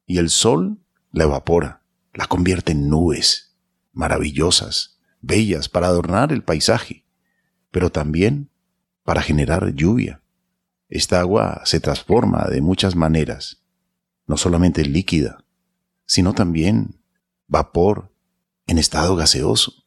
Y 0.05 0.19
el 0.19 0.29
sol 0.29 0.83
la 1.13 1.25
evapora, 1.25 1.83
la 2.13 2.25
convierte 2.25 2.71
en 2.73 2.89
nubes 2.89 3.55
maravillosas, 3.93 4.99
bellas 5.21 5.69
para 5.69 5.87
adornar 5.87 6.33
el 6.33 6.43
paisaje, 6.43 7.05
pero 7.71 7.91
también 7.91 8.49
para 9.03 9.21
generar 9.21 9.73
lluvia. 9.73 10.21
Esta 10.89 11.19
agua 11.19 11.61
se 11.65 11.79
transforma 11.79 12.47
de 12.49 12.61
muchas 12.61 12.95
maneras, 12.95 13.63
no 14.27 14.37
solamente 14.37 14.85
líquida, 14.85 15.43
sino 16.05 16.33
también 16.33 17.01
vapor 17.47 18.13
en 18.67 18.77
estado 18.77 19.15
gaseoso. 19.15 19.85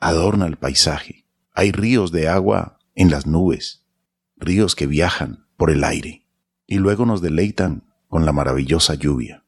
Adorna 0.00 0.46
el 0.46 0.56
paisaje. 0.56 1.26
Hay 1.52 1.72
ríos 1.72 2.12
de 2.12 2.28
agua 2.28 2.78
en 2.94 3.10
las 3.10 3.26
nubes, 3.26 3.84
ríos 4.36 4.76
que 4.76 4.86
viajan 4.86 5.46
por 5.56 5.70
el 5.70 5.82
aire 5.84 6.26
y 6.66 6.76
luego 6.76 7.06
nos 7.06 7.20
deleitan 7.20 7.84
con 8.08 8.24
la 8.24 8.32
maravillosa 8.32 8.94
lluvia. 8.94 9.44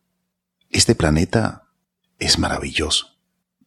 Este 0.70 0.94
planeta 0.94 1.68
es 2.18 2.38
maravilloso. 2.38 3.18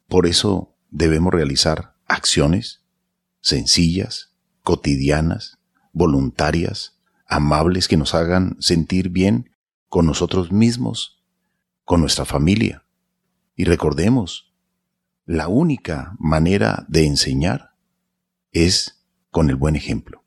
Por 0.07 0.27
eso 0.27 0.75
debemos 0.89 1.33
realizar 1.33 1.95
acciones 2.07 2.83
sencillas, 3.41 4.32
cotidianas, 4.63 5.59
voluntarias, 5.91 6.99
amables 7.27 7.87
que 7.87 7.97
nos 7.97 8.15
hagan 8.15 8.57
sentir 8.59 9.09
bien 9.09 9.51
con 9.89 10.05
nosotros 10.05 10.51
mismos, 10.51 11.23
con 11.83 12.01
nuestra 12.01 12.25
familia. 12.25 12.85
Y 13.55 13.65
recordemos, 13.65 14.53
la 15.25 15.47
única 15.47 16.15
manera 16.19 16.85
de 16.87 17.05
enseñar 17.05 17.75
es 18.51 19.05
con 19.29 19.49
el 19.49 19.55
buen 19.55 19.75
ejemplo. 19.75 20.23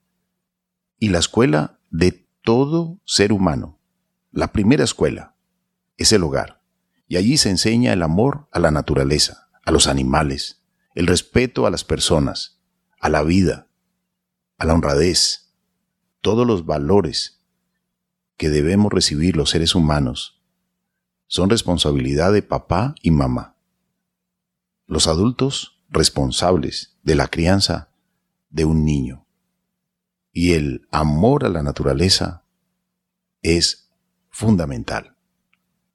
Y 0.99 1.09
la 1.09 1.19
escuela 1.19 1.79
de 1.91 2.27
todo 2.43 3.01
ser 3.05 3.33
humano, 3.33 3.79
la 4.31 4.53
primera 4.53 4.85
escuela, 4.85 5.35
es 5.97 6.13
el 6.13 6.23
hogar. 6.23 6.63
Y 7.09 7.17
allí 7.17 7.37
se 7.37 7.51
enseña 7.51 7.93
el 7.93 8.03
amor 8.03 8.49
a 8.53 8.59
la 8.59 8.71
naturaleza, 8.71 9.49
a 9.65 9.71
los 9.71 9.87
animales, 9.87 10.63
el 10.95 11.07
respeto 11.07 11.67
a 11.67 11.71
las 11.71 11.85
personas, 11.85 12.61
a 13.01 13.09
la 13.09 13.23
vida, 13.23 13.66
a 14.59 14.65
la 14.65 14.75
honradez, 14.75 15.53
todos 16.21 16.47
los 16.47 16.67
valores 16.67 17.41
que 18.37 18.49
debemos 18.49 18.93
recibir 18.93 19.37
los 19.37 19.51
seres 19.51 19.75
humanos 19.75 20.43
son 21.27 21.51
responsabilidad 21.51 22.33
de 22.33 22.43
papá 22.43 22.95
y 23.03 23.11
mamá. 23.11 23.57
Los 24.87 25.07
adultos 25.09 25.83
responsables 25.89 26.97
de 27.03 27.15
la 27.15 27.29
crianza 27.29 27.91
de 28.51 28.65
un 28.65 28.85
niño. 28.85 29.27
Y 30.33 30.53
el 30.53 30.87
amor 30.91 31.45
a 31.45 31.49
la 31.49 31.63
naturaleza 31.63 32.45
es 33.43 33.91
fundamental. 34.31 35.17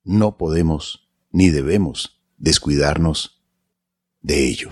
No 0.03 0.37
podemos 0.37 1.07
ni 1.31 1.49
debemos 1.49 2.21
descuidarnos 2.37 3.41
de 4.21 4.47
ello. 4.47 4.69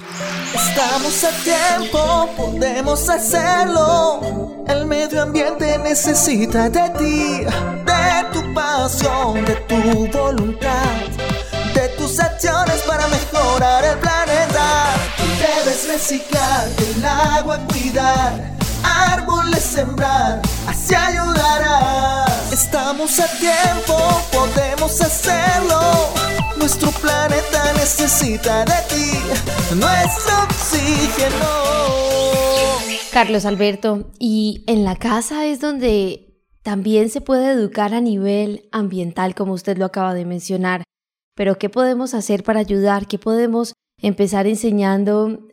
Estamos 0.54 1.24
a 1.24 1.32
tiempo, 1.44 2.30
podemos 2.36 3.08
hacerlo. 3.08 4.64
El 4.68 4.86
medio 4.86 5.22
ambiente 5.22 5.78
necesita 5.78 6.70
de 6.70 6.90
ti, 6.98 7.46
de 7.86 8.26
tu 8.34 8.54
pasión, 8.54 9.46
de 9.46 9.56
tu 9.68 10.08
voluntad, 10.08 10.96
de 11.74 11.90
tus 11.98 12.20
acciones 12.20 12.82
para 12.88 13.08
mejorar 13.08 13.86
el 13.86 13.98
planeta. 14.00 14.96
Debes 15.40 15.88
reciclar, 15.88 16.68
el 16.78 17.06
agua 17.06 17.60
cuidar, 17.68 18.34
árboles 18.84 19.64
sembrar, 19.64 20.42
así 20.68 20.96
ayudarás. 20.96 22.39
Estamos 22.52 23.20
a 23.20 23.28
tiempo, 23.38 23.96
podemos 24.32 25.00
hacerlo. 25.02 25.80
Nuestro 26.58 26.90
planeta 26.92 27.74
necesita 27.74 28.66
de 28.66 28.74
ti, 28.90 29.12
nuestro 29.76 30.44
oxígeno. 30.46 31.46
Carlos 33.14 33.46
Alberto, 33.46 34.10
y 34.18 34.64
en 34.66 34.84
la 34.84 34.96
casa 34.96 35.46
es 35.46 35.62
donde 35.62 36.44
también 36.64 37.10
se 37.10 37.22
puede 37.22 37.52
educar 37.52 37.94
a 37.94 38.02
nivel 38.02 38.68
ambiental, 38.72 39.36
como 39.36 39.54
usted 39.54 39.78
lo 39.78 39.86
acaba 39.86 40.16
de 40.16 40.26
mencionar. 40.26 40.84
Pero 41.36 41.60
¿qué 41.60 41.70
podemos 41.70 42.16
hacer 42.16 42.44
para 42.44 42.62
ayudar? 42.62 43.08
¿Qué 43.08 43.20
podemos 43.20 43.74
empezar 44.02 44.48
enseñando 44.48 45.48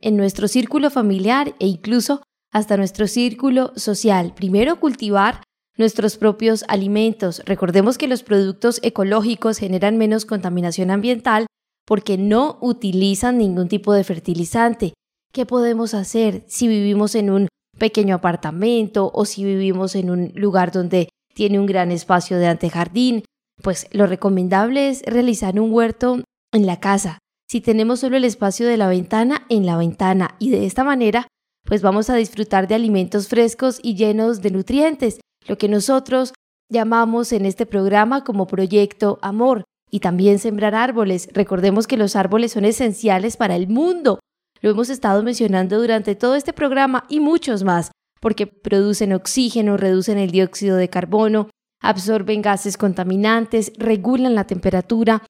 en 0.00 0.16
nuestro 0.16 0.46
círculo 0.46 0.90
familiar 0.90 1.54
e 1.58 1.66
incluso 1.66 2.22
hasta 2.52 2.76
nuestro 2.76 3.08
círculo 3.08 3.72
social? 3.74 4.34
Primero, 4.34 4.78
cultivar 4.78 5.42
nuestros 5.78 6.16
propios 6.16 6.64
alimentos. 6.68 7.40
Recordemos 7.46 7.96
que 7.96 8.08
los 8.08 8.22
productos 8.22 8.80
ecológicos 8.82 9.58
generan 9.58 9.96
menos 9.96 10.26
contaminación 10.26 10.90
ambiental 10.90 11.46
porque 11.86 12.18
no 12.18 12.58
utilizan 12.60 13.38
ningún 13.38 13.68
tipo 13.68 13.94
de 13.94 14.04
fertilizante. 14.04 14.92
¿Qué 15.32 15.46
podemos 15.46 15.94
hacer 15.94 16.44
si 16.46 16.68
vivimos 16.68 17.14
en 17.14 17.30
un 17.30 17.48
pequeño 17.78 18.16
apartamento 18.16 19.10
o 19.14 19.24
si 19.24 19.44
vivimos 19.44 19.94
en 19.94 20.10
un 20.10 20.32
lugar 20.34 20.72
donde 20.72 21.08
tiene 21.34 21.58
un 21.58 21.66
gran 21.66 21.92
espacio 21.92 22.38
de 22.38 22.48
antejardín? 22.48 23.24
Pues 23.62 23.86
lo 23.92 24.06
recomendable 24.06 24.88
es 24.88 25.02
realizar 25.02 25.58
un 25.58 25.72
huerto 25.72 26.22
en 26.52 26.66
la 26.66 26.80
casa. 26.80 27.18
Si 27.48 27.60
tenemos 27.60 28.00
solo 28.00 28.16
el 28.16 28.24
espacio 28.24 28.66
de 28.66 28.76
la 28.76 28.88
ventana, 28.88 29.46
en 29.48 29.64
la 29.64 29.76
ventana 29.76 30.34
y 30.38 30.50
de 30.50 30.66
esta 30.66 30.84
manera, 30.84 31.28
pues 31.64 31.82
vamos 31.82 32.10
a 32.10 32.16
disfrutar 32.16 32.68
de 32.68 32.74
alimentos 32.74 33.28
frescos 33.28 33.78
y 33.82 33.94
llenos 33.94 34.42
de 34.42 34.50
nutrientes 34.50 35.20
lo 35.48 35.58
que 35.58 35.68
nosotros 35.68 36.32
llamamos 36.70 37.32
en 37.32 37.46
este 37.46 37.66
programa 37.66 38.22
como 38.22 38.46
proyecto 38.46 39.18
amor 39.22 39.64
y 39.90 40.00
también 40.00 40.38
sembrar 40.38 40.74
árboles. 40.74 41.28
Recordemos 41.32 41.86
que 41.86 41.96
los 41.96 42.14
árboles 42.14 42.52
son 42.52 42.64
esenciales 42.64 43.36
para 43.36 43.56
el 43.56 43.68
mundo. 43.68 44.20
Lo 44.60 44.70
hemos 44.70 44.90
estado 44.90 45.22
mencionando 45.22 45.80
durante 45.80 46.14
todo 46.14 46.34
este 46.34 46.52
programa 46.52 47.04
y 47.08 47.20
muchos 47.20 47.64
más, 47.64 47.90
porque 48.20 48.46
producen 48.46 49.12
oxígeno, 49.12 49.76
reducen 49.76 50.18
el 50.18 50.30
dióxido 50.30 50.76
de 50.76 50.90
carbono, 50.90 51.48
absorben 51.80 52.42
gases 52.42 52.76
contaminantes, 52.76 53.72
regulan 53.78 54.34
la 54.34 54.44
temperatura. 54.44 55.22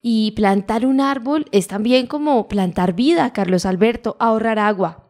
Y 0.00 0.30
plantar 0.30 0.86
un 0.86 1.00
árbol 1.00 1.46
es 1.50 1.66
también 1.66 2.06
como 2.06 2.46
plantar 2.46 2.94
vida, 2.94 3.32
Carlos 3.32 3.66
Alberto, 3.66 4.16
ahorrar 4.20 4.60
agua, 4.60 5.07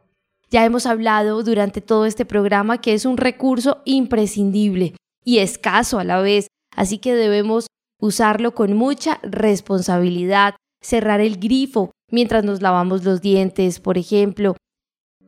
ya 0.50 0.64
hemos 0.64 0.86
hablado 0.86 1.42
durante 1.42 1.80
todo 1.80 2.06
este 2.06 2.24
programa 2.24 2.80
que 2.80 2.94
es 2.94 3.04
un 3.04 3.16
recurso 3.16 3.82
imprescindible 3.84 4.94
y 5.24 5.38
escaso 5.38 5.98
a 5.98 6.04
la 6.04 6.20
vez, 6.20 6.48
así 6.74 6.98
que 6.98 7.14
debemos 7.14 7.66
usarlo 8.00 8.54
con 8.54 8.74
mucha 8.74 9.18
responsabilidad, 9.22 10.54
cerrar 10.80 11.20
el 11.20 11.38
grifo 11.38 11.90
mientras 12.10 12.44
nos 12.44 12.62
lavamos 12.62 13.04
los 13.04 13.20
dientes, 13.20 13.80
por 13.80 13.98
ejemplo, 13.98 14.56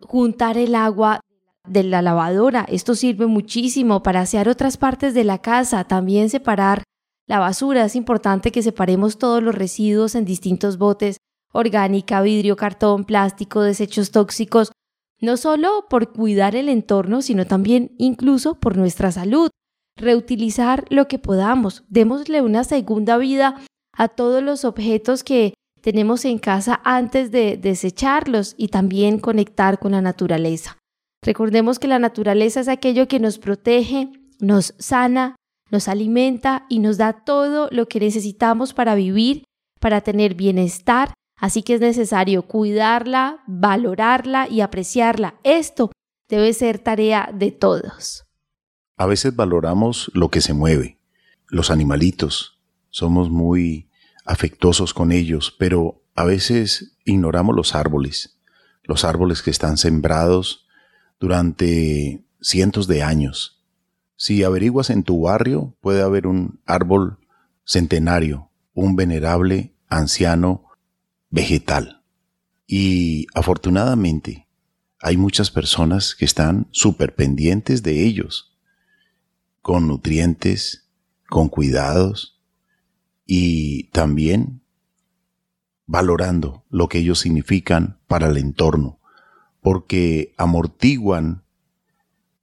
juntar 0.00 0.56
el 0.56 0.74
agua 0.74 1.20
de 1.68 1.82
la 1.82 2.02
lavadora. 2.02 2.64
Esto 2.68 2.94
sirve 2.94 3.26
muchísimo 3.26 4.02
para 4.02 4.20
asear 4.20 4.48
otras 4.48 4.76
partes 4.76 5.12
de 5.14 5.24
la 5.24 5.38
casa, 5.38 5.84
también 5.84 6.30
separar 6.30 6.82
la 7.26 7.38
basura. 7.38 7.84
Es 7.84 7.96
importante 7.96 8.50
que 8.50 8.62
separemos 8.62 9.18
todos 9.18 9.42
los 9.42 9.54
residuos 9.54 10.14
en 10.14 10.24
distintos 10.24 10.78
botes, 10.78 11.18
orgánica, 11.52 12.22
vidrio, 12.22 12.56
cartón, 12.56 13.04
plástico, 13.04 13.60
desechos 13.62 14.10
tóxicos, 14.10 14.72
no 15.20 15.36
solo 15.36 15.86
por 15.88 16.12
cuidar 16.12 16.56
el 16.56 16.68
entorno, 16.68 17.22
sino 17.22 17.46
también 17.46 17.94
incluso 17.98 18.54
por 18.54 18.76
nuestra 18.76 19.12
salud. 19.12 19.50
Reutilizar 19.96 20.84
lo 20.88 21.08
que 21.08 21.18
podamos, 21.18 21.84
démosle 21.88 22.40
una 22.40 22.64
segunda 22.64 23.18
vida 23.18 23.60
a 23.92 24.08
todos 24.08 24.42
los 24.42 24.64
objetos 24.64 25.22
que 25.22 25.54
tenemos 25.82 26.24
en 26.24 26.38
casa 26.38 26.80
antes 26.84 27.30
de 27.30 27.56
desecharlos 27.56 28.54
y 28.56 28.68
también 28.68 29.18
conectar 29.18 29.78
con 29.78 29.92
la 29.92 30.00
naturaleza. 30.00 30.78
Recordemos 31.22 31.78
que 31.78 31.88
la 31.88 31.98
naturaleza 31.98 32.60
es 32.60 32.68
aquello 32.68 33.08
que 33.08 33.20
nos 33.20 33.38
protege, 33.38 34.10
nos 34.40 34.74
sana, 34.78 35.36
nos 35.70 35.88
alimenta 35.88 36.66
y 36.68 36.78
nos 36.78 36.96
da 36.96 37.12
todo 37.24 37.68
lo 37.70 37.88
que 37.88 38.00
necesitamos 38.00 38.72
para 38.72 38.94
vivir, 38.94 39.44
para 39.80 40.00
tener 40.00 40.34
bienestar 40.34 41.12
Así 41.40 41.62
que 41.62 41.74
es 41.74 41.80
necesario 41.80 42.42
cuidarla, 42.42 43.42
valorarla 43.46 44.46
y 44.48 44.60
apreciarla. 44.60 45.34
Esto 45.42 45.90
debe 46.28 46.52
ser 46.52 46.78
tarea 46.78 47.30
de 47.34 47.50
todos. 47.50 48.26
A 48.98 49.06
veces 49.06 49.34
valoramos 49.34 50.10
lo 50.12 50.28
que 50.28 50.42
se 50.42 50.52
mueve, 50.52 50.98
los 51.48 51.70
animalitos. 51.70 52.60
Somos 52.90 53.30
muy 53.30 53.88
afectuosos 54.26 54.92
con 54.92 55.12
ellos, 55.12 55.56
pero 55.58 56.02
a 56.14 56.24
veces 56.24 56.98
ignoramos 57.06 57.56
los 57.56 57.74
árboles, 57.74 58.38
los 58.84 59.04
árboles 59.04 59.40
que 59.40 59.50
están 59.50 59.78
sembrados 59.78 60.66
durante 61.18 62.22
cientos 62.42 62.86
de 62.86 63.02
años. 63.02 63.64
Si 64.16 64.44
averiguas 64.44 64.90
en 64.90 65.02
tu 65.02 65.22
barrio, 65.22 65.74
puede 65.80 66.02
haber 66.02 66.26
un 66.26 66.60
árbol 66.66 67.18
centenario, 67.64 68.50
un 68.74 68.94
venerable 68.94 69.74
anciano 69.88 70.69
vegetal. 71.30 72.02
Y 72.66 73.26
afortunadamente 73.34 74.48
hay 75.00 75.16
muchas 75.16 75.50
personas 75.50 76.14
que 76.14 76.24
están 76.24 76.68
súper 76.72 77.14
pendientes 77.14 77.82
de 77.82 78.04
ellos, 78.04 78.56
con 79.62 79.86
nutrientes, 79.88 80.88
con 81.28 81.48
cuidados 81.48 82.40
y 83.24 83.84
también 83.90 84.62
valorando 85.86 86.64
lo 86.68 86.88
que 86.88 86.98
ellos 86.98 87.20
significan 87.20 87.98
para 88.06 88.28
el 88.28 88.36
entorno, 88.36 89.00
porque 89.60 90.34
amortiguan 90.36 91.44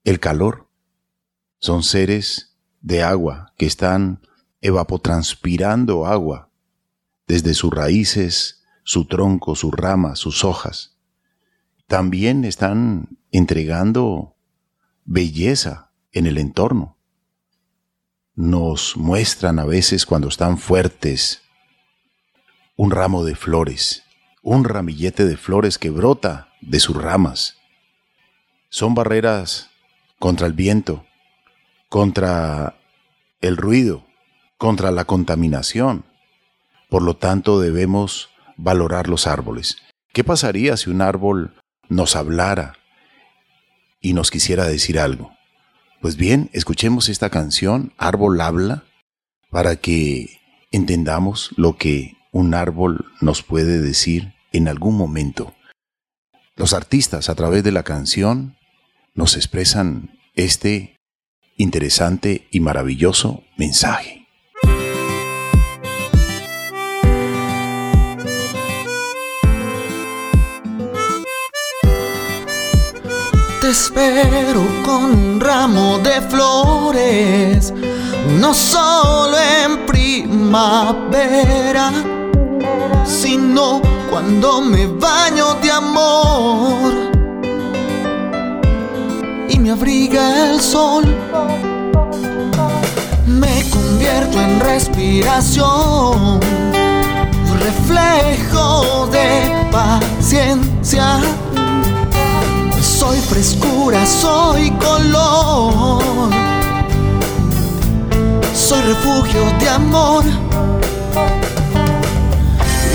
el 0.03 0.19
calor. 0.19 0.67
Son 1.59 1.83
seres 1.83 2.57
de 2.81 3.03
agua 3.03 3.53
que 3.57 3.65
están 3.65 4.21
evapotranspirando 4.61 6.05
agua 6.05 6.49
desde 7.27 7.53
sus 7.53 7.71
raíces, 7.71 8.56
su 8.87 9.03
tronco, 9.03 9.53
sus 9.53 9.73
ramas, 9.73 10.17
sus 10.17 10.45
hojas. 10.45 10.95
También 11.87 12.45
están 12.45 13.19
entregando 13.31 14.37
belleza 15.03 15.91
en 16.13 16.25
el 16.25 16.37
entorno. 16.37 16.97
Nos 18.33 18.95
muestran 18.95 19.59
a 19.59 19.65
veces 19.65 20.05
cuando 20.05 20.29
están 20.29 20.57
fuertes 20.57 21.41
un 22.77 22.91
ramo 22.91 23.25
de 23.25 23.35
flores, 23.35 24.03
un 24.41 24.63
ramillete 24.63 25.25
de 25.25 25.35
flores 25.35 25.77
que 25.77 25.89
brota 25.89 26.47
de 26.61 26.79
sus 26.79 26.95
ramas. 26.95 27.57
Son 28.69 28.95
barreras 28.95 29.69
contra 30.17 30.47
el 30.47 30.53
viento, 30.53 31.05
contra 31.89 32.79
el 33.41 33.57
ruido, 33.57 34.05
contra 34.57 34.91
la 34.91 35.03
contaminación. 35.03 36.05
Por 36.89 37.01
lo 37.01 37.17
tanto, 37.17 37.59
debemos 37.59 38.29
valorar 38.57 39.07
los 39.07 39.27
árboles. 39.27 39.77
¿Qué 40.13 40.23
pasaría 40.23 40.75
si 40.77 40.89
un 40.89 41.01
árbol 41.01 41.55
nos 41.89 42.15
hablara 42.15 42.73
y 44.01 44.13
nos 44.13 44.31
quisiera 44.31 44.65
decir 44.65 44.99
algo? 44.99 45.31
Pues 46.01 46.15
bien, 46.15 46.49
escuchemos 46.53 47.09
esta 47.09 47.29
canción, 47.29 47.93
Árbol 47.97 48.39
habla, 48.41 48.83
para 49.49 49.77
que 49.77 50.39
entendamos 50.71 51.51
lo 51.57 51.77
que 51.77 52.17
un 52.31 52.53
árbol 52.53 53.05
nos 53.21 53.41
puede 53.41 53.81
decir 53.81 54.33
en 54.51 54.67
algún 54.67 54.95
momento. 54.95 55.55
Los 56.55 56.73
artistas 56.73 57.29
a 57.29 57.35
través 57.35 57.63
de 57.63 57.71
la 57.71 57.83
canción 57.83 58.57
nos 59.15 59.35
expresan 59.35 60.19
este 60.35 60.95
interesante 61.55 62.47
y 62.51 62.59
maravilloso 62.59 63.43
mensaje. 63.57 64.26
Espero 73.69 74.61
con 74.85 75.11
un 75.11 75.41
ramo 75.41 75.99
de 75.99 76.21
flores, 76.21 77.73
no 78.39 78.53
solo 78.53 79.37
en 79.37 79.85
primavera, 79.85 81.91
sino 83.05 83.81
cuando 84.09 84.61
me 84.61 84.87
baño 84.87 85.55
de 85.61 85.71
amor 85.71 87.07
me 89.67 89.73
abriga 89.73 90.49
el 90.49 90.61
sol. 90.61 91.03
Me 93.27 93.69
convierto 93.69 94.39
en 94.39 94.61
respiración, 94.61 96.39
reflejo 97.59 99.07
de 99.07 99.67
paciencia. 99.69 101.19
Soy 103.07 103.21
frescura, 103.21 104.05
soy 104.05 104.69
color. 104.71 106.29
Soy 108.53 108.81
refugio 108.81 109.45
de 109.61 109.69
amor. 109.69 110.25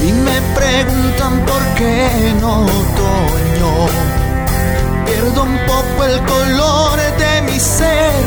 Y 0.06 0.12
me 0.12 0.38
preguntan 0.54 1.46
por 1.46 1.62
qué 1.78 2.34
no 2.42 2.64
otoño 2.66 3.72
Pierdo 5.06 5.44
un 5.44 5.58
poco 5.66 6.04
el 6.04 6.20
color 6.26 6.98
de 7.16 7.42
mi 7.50 7.58
ser, 7.58 8.24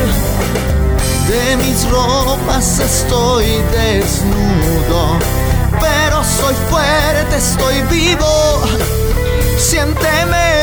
de 1.30 1.58
mis 1.58 1.88
ropas 1.92 2.80
estoy 2.80 3.46
desnudo, 3.72 5.20
pero 5.80 6.24
soy 6.24 6.56
fuerte, 6.68 7.38
estoy 7.38 7.82
vivo, 7.92 8.64
siénteme. 9.60 10.55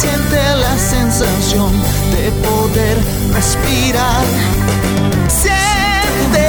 Siente 0.00 0.36
la 0.36 0.78
sensación 0.78 1.72
de 2.14 2.30
poder 2.46 2.96
respirar. 3.32 4.24
Siente 5.28 6.44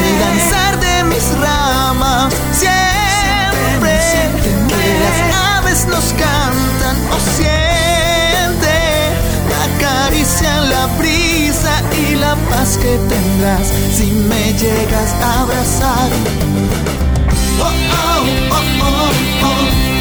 el 0.00 0.18
danzar 0.18 0.80
de 0.80 1.04
mis 1.04 1.26
ramas, 1.38 2.34
siempre 2.52 3.94
que 4.70 4.88
las 5.04 5.18
aves 5.58 5.86
nos 5.86 6.06
cantan 6.24 6.96
o 7.14 7.18
siente 7.36 8.76
la 9.54 9.66
caricia 9.86 10.60
la 10.62 10.86
brisa 10.98 11.74
y 12.02 12.16
la 12.16 12.34
paz 12.50 12.78
que 12.78 12.98
tendrás 13.12 13.68
si 13.96 14.06
me 14.30 14.52
llegas 14.54 15.12
a 15.22 15.42
abrazar. 15.42 16.10
Oh, 17.58 17.64
oh, 17.64 18.24
oh, 18.50 18.64
oh, 18.82 19.46
oh 19.46 19.55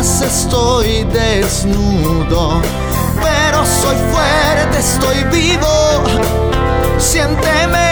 estoy 0.00 1.02
desnudo, 1.12 2.62
pero 3.20 3.64
soy 3.64 3.96
fuerte, 4.12 4.78
estoy 4.78 5.24
vivo, 5.24 6.04
siénteme. 6.98 7.87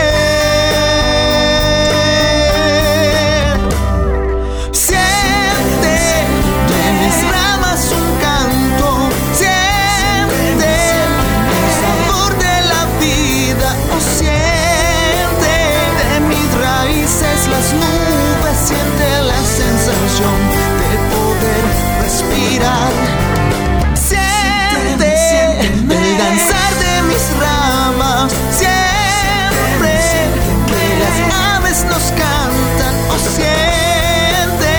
Aves 31.54 31.84
nos 31.84 32.06
cantan 32.22 32.94
o 33.10 33.16
siente 33.36 34.76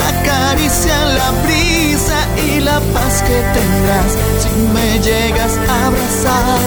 la 0.00 0.10
caricia 0.24 0.96
la 1.20 1.30
brisa 1.44 2.18
y 2.46 2.60
la 2.60 2.78
paz 2.94 3.22
que 3.26 3.38
tendrás 3.56 4.12
si 4.40 4.50
me 4.74 4.98
llegas 5.00 5.52
a 5.68 5.86
abrazar. 5.86 6.60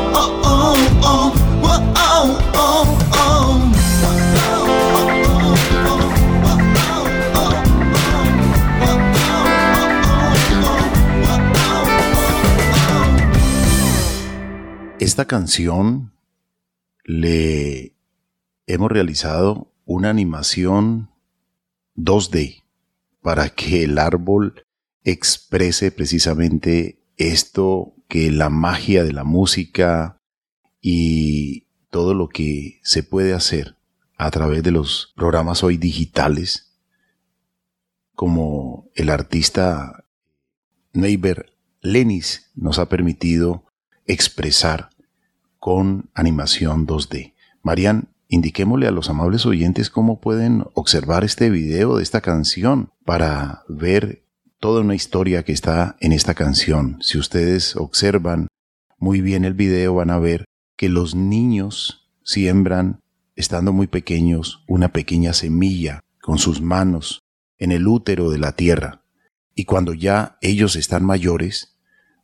oh, 0.02 0.56
oh. 1.96 2.49
Esta 15.20 15.36
canción 15.36 16.14
le 17.04 17.94
hemos 18.66 18.90
realizado 18.90 19.70
una 19.84 20.08
animación 20.08 21.10
2D 21.94 22.62
para 23.20 23.50
que 23.50 23.84
el 23.84 23.98
árbol 23.98 24.64
exprese 25.04 25.92
precisamente 25.92 27.02
esto 27.18 27.92
que 28.08 28.30
la 28.30 28.48
magia 28.48 29.04
de 29.04 29.12
la 29.12 29.24
música 29.24 30.16
y 30.80 31.66
todo 31.90 32.14
lo 32.14 32.30
que 32.30 32.80
se 32.82 33.02
puede 33.02 33.34
hacer 33.34 33.76
a 34.16 34.30
través 34.30 34.62
de 34.62 34.70
los 34.70 35.12
programas 35.16 35.62
hoy 35.62 35.76
digitales, 35.76 36.78
como 38.14 38.88
el 38.94 39.10
artista 39.10 40.06
Neighbor 40.94 41.52
Lenis 41.82 42.50
nos 42.54 42.78
ha 42.78 42.88
permitido 42.88 43.66
expresar 44.06 44.88
con 45.60 46.10
animación 46.14 46.86
2D. 46.86 47.34
Marian, 47.62 48.08
indiquémosle 48.28 48.88
a 48.88 48.90
los 48.90 49.10
amables 49.10 49.44
oyentes 49.44 49.90
cómo 49.90 50.20
pueden 50.20 50.64
observar 50.74 51.22
este 51.22 51.50
video 51.50 51.96
de 51.96 52.02
esta 52.02 52.22
canción 52.22 52.90
para 53.04 53.62
ver 53.68 54.24
toda 54.58 54.80
una 54.80 54.94
historia 54.94 55.44
que 55.44 55.52
está 55.52 55.96
en 56.00 56.12
esta 56.12 56.34
canción. 56.34 56.98
Si 57.02 57.18
ustedes 57.18 57.76
observan 57.76 58.48
muy 58.98 59.20
bien 59.20 59.44
el 59.44 59.54
video 59.54 59.94
van 59.94 60.10
a 60.10 60.18
ver 60.18 60.46
que 60.76 60.88
los 60.88 61.14
niños 61.14 62.10
siembran, 62.22 63.00
estando 63.36 63.72
muy 63.72 63.86
pequeños, 63.86 64.64
una 64.66 64.92
pequeña 64.92 65.34
semilla 65.34 66.00
con 66.20 66.38
sus 66.38 66.60
manos 66.60 67.22
en 67.58 67.72
el 67.72 67.86
útero 67.86 68.30
de 68.30 68.38
la 68.38 68.52
tierra. 68.52 69.02
Y 69.54 69.64
cuando 69.64 69.92
ya 69.92 70.38
ellos 70.40 70.76
están 70.76 71.04
mayores, 71.04 71.76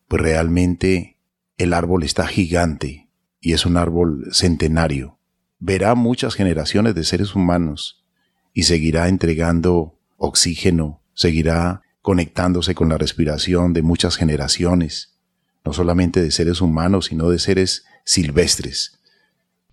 pues 0.08 0.22
realmente 0.22 1.18
el 1.58 1.74
árbol 1.74 2.02
está 2.02 2.26
gigante 2.26 3.05
y 3.46 3.52
es 3.52 3.64
un 3.64 3.76
árbol 3.76 4.26
centenario. 4.32 5.20
Verá 5.60 5.94
muchas 5.94 6.34
generaciones 6.34 6.96
de 6.96 7.04
seres 7.04 7.36
humanos 7.36 8.04
y 8.52 8.64
seguirá 8.64 9.06
entregando 9.06 10.00
oxígeno, 10.16 11.00
seguirá 11.14 11.82
conectándose 12.02 12.74
con 12.74 12.88
la 12.88 12.98
respiración 12.98 13.72
de 13.72 13.82
muchas 13.82 14.16
generaciones, 14.16 15.14
no 15.64 15.72
solamente 15.72 16.20
de 16.20 16.32
seres 16.32 16.60
humanos, 16.60 17.06
sino 17.06 17.30
de 17.30 17.38
seres 17.38 17.84
silvestres. 18.04 18.98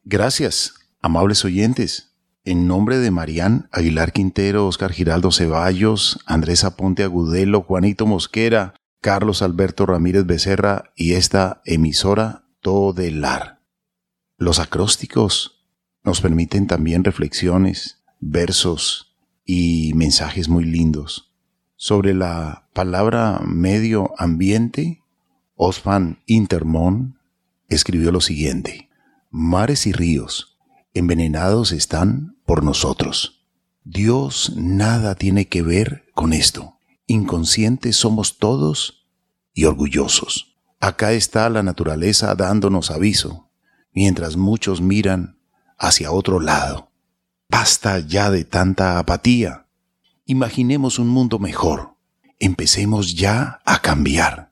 Gracias, 0.02 0.74
amables 1.00 1.44
oyentes. 1.44 2.16
En 2.42 2.66
nombre 2.66 2.98
de 2.98 3.12
Marían 3.12 3.68
Aguilar 3.70 4.10
Quintero, 4.10 4.66
Oscar 4.66 4.90
Giraldo 4.90 5.30
Ceballos, 5.30 6.18
Andrés 6.26 6.64
Aponte 6.64 7.04
Agudelo, 7.04 7.62
Juanito 7.62 8.06
Mosquera, 8.06 8.74
Carlos 9.00 9.40
Alberto 9.40 9.86
Ramírez 9.86 10.26
Becerra 10.26 10.90
y 10.96 11.12
esta 11.12 11.62
emisora 11.64 12.42
Todelar. 12.60 13.60
Los 14.38 14.58
acrósticos 14.58 15.64
nos 16.02 16.20
permiten 16.20 16.66
también 16.66 17.04
reflexiones, 17.04 18.02
versos 18.18 19.14
y 19.44 19.92
mensajes 19.94 20.48
muy 20.48 20.64
lindos. 20.64 21.32
Sobre 21.76 22.14
la 22.14 22.68
palabra 22.74 23.40
medio 23.46 24.10
ambiente, 24.18 25.01
Osman 25.64 26.18
Intermon 26.26 27.20
escribió 27.68 28.10
lo 28.10 28.20
siguiente. 28.20 28.90
Mares 29.30 29.86
y 29.86 29.92
ríos 29.92 30.58
envenenados 30.92 31.70
están 31.70 32.36
por 32.44 32.64
nosotros. 32.64 33.46
Dios 33.84 34.54
nada 34.56 35.14
tiene 35.14 35.46
que 35.46 35.62
ver 35.62 36.06
con 36.14 36.32
esto. 36.32 36.78
Inconscientes 37.06 37.94
somos 37.94 38.38
todos 38.38 39.06
y 39.54 39.66
orgullosos. 39.66 40.56
Acá 40.80 41.12
está 41.12 41.48
la 41.48 41.62
naturaleza 41.62 42.34
dándonos 42.34 42.90
aviso, 42.90 43.48
mientras 43.92 44.36
muchos 44.36 44.80
miran 44.80 45.38
hacia 45.78 46.10
otro 46.10 46.40
lado. 46.40 46.90
Basta 47.48 48.00
ya 48.00 48.32
de 48.32 48.44
tanta 48.44 48.98
apatía. 48.98 49.68
Imaginemos 50.26 50.98
un 50.98 51.06
mundo 51.06 51.38
mejor. 51.38 51.94
Empecemos 52.40 53.14
ya 53.14 53.60
a 53.64 53.80
cambiar. 53.80 54.51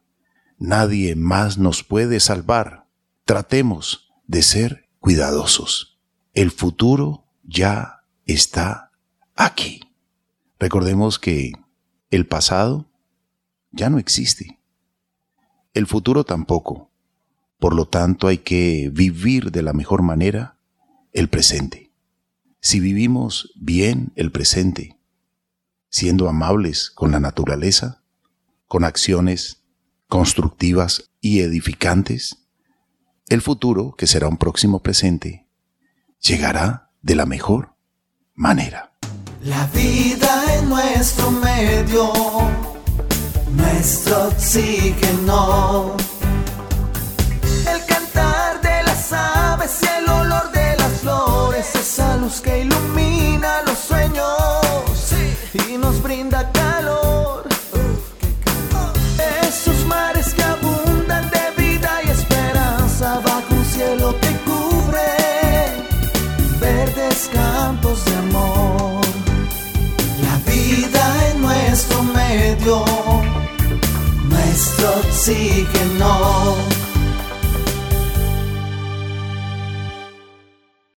Nadie 0.61 1.17
más 1.17 1.57
nos 1.57 1.83
puede 1.83 2.21
salvar. 2.21 2.87
Tratemos 3.25 4.13
de 4.27 4.43
ser 4.43 4.91
cuidadosos. 4.99 5.99
El 6.35 6.51
futuro 6.51 7.25
ya 7.45 8.05
está 8.27 8.93
aquí. 9.35 9.81
Recordemos 10.59 11.19
que 11.19 11.53
el 12.11 12.27
pasado 12.27 12.91
ya 13.73 13.89
no 13.89 13.99
existe. 13.99 14.61
El 15.73 15.87
futuro 15.87 16.25
tampoco. 16.25 16.91
Por 17.59 17.75
lo 17.75 17.89
tanto, 17.89 18.29
hay 18.29 18.39
que 18.39 18.91
vivir 18.93 19.53
de 19.53 19.63
la 19.63 19.73
mejor 19.73 20.03
manera 20.03 20.59
el 21.15 21.29
presente. 21.31 21.91
Si 22.61 22.81
vivimos 22.81 23.51
bien 23.57 24.13
el 24.15 24.31
presente, 24.31 24.99
siendo 25.89 26.29
amables 26.29 26.91
con 26.91 27.13
la 27.13 27.19
naturaleza, 27.19 28.03
con 28.67 28.85
acciones 28.85 29.60
constructivas 30.11 31.11
y 31.21 31.41
edificantes, 31.41 32.37
el 33.29 33.41
futuro, 33.41 33.95
que 33.97 34.09
será 34.09 34.27
un 34.29 34.37
próximo 34.37 34.83
presente, 34.83 35.47
llegará 36.21 36.91
de 37.01 37.15
la 37.15 37.27
mejor 37.27 37.77
manera. 38.35 38.93
La 39.45 39.67
vida 39.69 40.59
en 40.59 40.69
nuestro 40.69 41.31
medio, 41.31 42.13
nuestro 43.53 44.29
oxígeno. 44.29 45.97
El 47.73 47.87
cantar 47.87 48.61
de 48.61 48.83
las 48.83 49.13
aves 49.13 49.79
y 49.83 49.87
el 50.03 50.09
olor 50.09 50.51
de 50.51 50.77
las 50.77 50.93
flores, 51.01 51.73
esa 51.77 52.17
luz 52.17 52.41
que 52.41 52.63
ilumina 52.63 53.63
los 53.63 53.79
sueños 53.79 55.15
y 55.69 55.79
nos 55.79 56.03
brinda 56.03 56.51
nuestro 74.29 74.89
oxígeno. 75.01 76.70